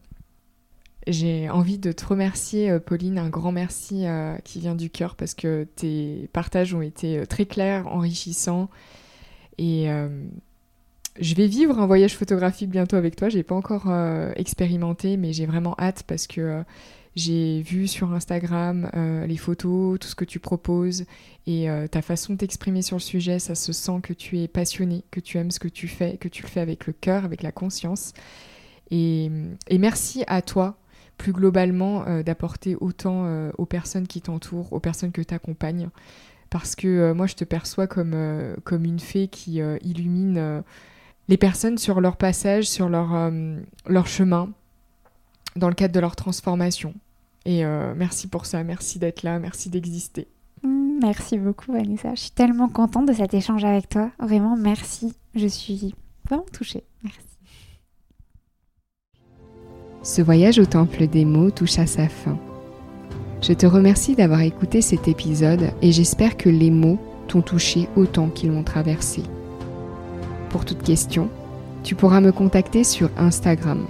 J'ai 1.07 1.49
envie 1.49 1.79
de 1.79 1.93
te 1.93 2.05
remercier, 2.05 2.81
Pauline, 2.81 3.19
un 3.19 3.29
grand 3.29 3.53
merci 3.53 4.07
qui 4.43 4.59
vient 4.59 4.75
du 4.75 4.91
cœur 4.91 5.15
parce 5.15 5.35
que 5.35 5.65
tes 5.77 6.29
partages 6.33 6.75
ont 6.75 6.83
été 6.83 7.25
très 7.29 7.47
clairs, 7.47 7.87
enrichissants. 7.87 8.69
Et 9.59 9.89
je 11.19 11.35
vais 11.35 11.47
vivre 11.47 11.79
un 11.79 11.87
voyage 11.87 12.17
photographique 12.17 12.71
bientôt 12.71 12.97
avec 12.97 13.17
toi. 13.17 13.29
J'ai 13.29 13.43
pas 13.43 13.55
encore 13.55 13.91
expérimenté, 14.37 15.17
mais 15.17 15.33
j'ai 15.33 15.47
vraiment 15.47 15.75
hâte 15.79 16.03
parce 16.07 16.27
que 16.27 16.63
j'ai 17.17 17.63
vu 17.63 17.89
sur 17.89 18.13
Instagram 18.13 18.91
euh, 18.95 19.27
les 19.27 19.39
photos, 19.39 19.99
tout 19.99 20.07
ce 20.07 20.15
que 20.15 20.27
tu 20.27 20.39
proposes 20.39 21.07
et 21.47 21.71
euh, 21.71 21.89
ta 21.89 22.03
façon 22.03 22.35
de 22.35 22.39
t'exprimer 22.39 22.83
sur 22.83 22.97
le 22.97 23.01
sujet, 23.01 23.39
ça 23.39 23.55
se 23.55 23.73
sent 23.73 24.01
que 24.03 24.13
tu 24.13 24.39
es 24.39 24.49
passionné, 24.49 25.03
que 25.11 25.19
tu 25.19 25.39
aimes 25.39 25.51
ce 25.51 25.59
que 25.59 25.69
tu 25.69 25.89
fais, 25.89 26.19
que 26.19 26.29
tu 26.29 26.43
le 26.43 26.49
fais 26.49 26.61
avec 26.61 26.87
le 26.87 26.93
cœur, 26.93 27.25
avec 27.25 27.43
la 27.43 27.53
conscience. 27.53 28.13
Et, 28.91 29.31
merci 29.73 30.25
à 30.27 30.43
toi, 30.43 30.77
plus 31.17 31.33
globalement, 31.33 32.07
euh, 32.07 32.23
d'apporter 32.23 32.77
autant 32.79 33.51
aux 33.57 33.67
personnes 33.67 34.07
qui 34.07 34.21
t'entourent, 34.21 34.71
aux 34.75 34.81
personnes 34.81 35.13
que 35.13 35.23
tu 35.23 35.33
accompagnes. 35.33 35.89
Parce 36.51 36.77
que 36.77 37.13
moi, 37.13 37.27
je 37.27 37.35
te 37.35 37.45
perçois 37.45 37.87
comme, 37.87 38.15
comme 38.65 38.85
une 38.85 39.01
fée 39.01 39.29
qui 39.29 39.61
illumine 39.83 40.63
les 41.29 41.37
personnes 41.37 41.77
sur 41.77 42.01
leur 42.01 42.17
passage, 42.17 42.65
sur 42.65 42.89
leur, 42.89 43.33
leur 43.87 44.07
chemin, 44.07 44.51
dans 45.57 45.69
le 45.69 45.75
cadre 45.75 45.95
de 45.95 46.01
leur 46.01 46.17
transformation. 46.17 46.95
Et 47.45 47.65
euh, 47.65 47.95
merci 47.97 48.27
pour 48.27 48.47
ça, 48.47 48.63
merci 48.63 48.99
d'être 48.99 49.23
là, 49.23 49.39
merci 49.39 49.71
d'exister. 49.71 50.27
Mm, 50.63 50.99
merci 51.01 51.39
beaucoup 51.39 51.73
Vanessa, 51.73 52.15
je 52.15 52.23
suis 52.23 52.31
tellement 52.31 52.69
contente 52.69 53.07
de 53.07 53.13
cet 53.13 53.35
échange 53.35 53.65
avec 53.65 53.89
toi. 53.89 54.11
Vraiment 54.19 54.57
merci, 54.57 55.15
je 55.35 55.47
suis 55.47 55.95
vraiment 56.29 56.47
touchée. 56.53 56.85
Merci. 57.03 57.21
Ce 60.03 60.23
voyage 60.23 60.59
au 60.59 60.67
temple 60.67 61.07
des 61.07 61.25
mots 61.25 61.51
touche 61.51 61.79
à 61.79 61.87
sa 61.87 62.09
fin. 62.09 62.39
Je 63.43 63.53
te 63.53 63.67
remercie 63.67 64.15
d'avoir 64.15 64.41
écouté 64.41 64.81
cet 64.81 65.09
épisode 65.09 65.71
et 65.83 65.93
j'espère 65.93 66.37
que 66.37 66.49
les 66.49 66.71
mots 66.71 66.99
t'ont 67.29 67.43
touché 67.43 67.89
autant 67.97 68.29
qu'ils 68.29 68.51
m'ont 68.51 68.63
traversé. 68.63 69.23
Pour 70.51 70.65
toute 70.65 70.83
question, 70.83 71.29
tu 71.83 71.95
pourras 71.95 72.21
me 72.21 72.33
contacter 72.33 72.83
sur 72.83 73.11
Instagram, 73.19 73.85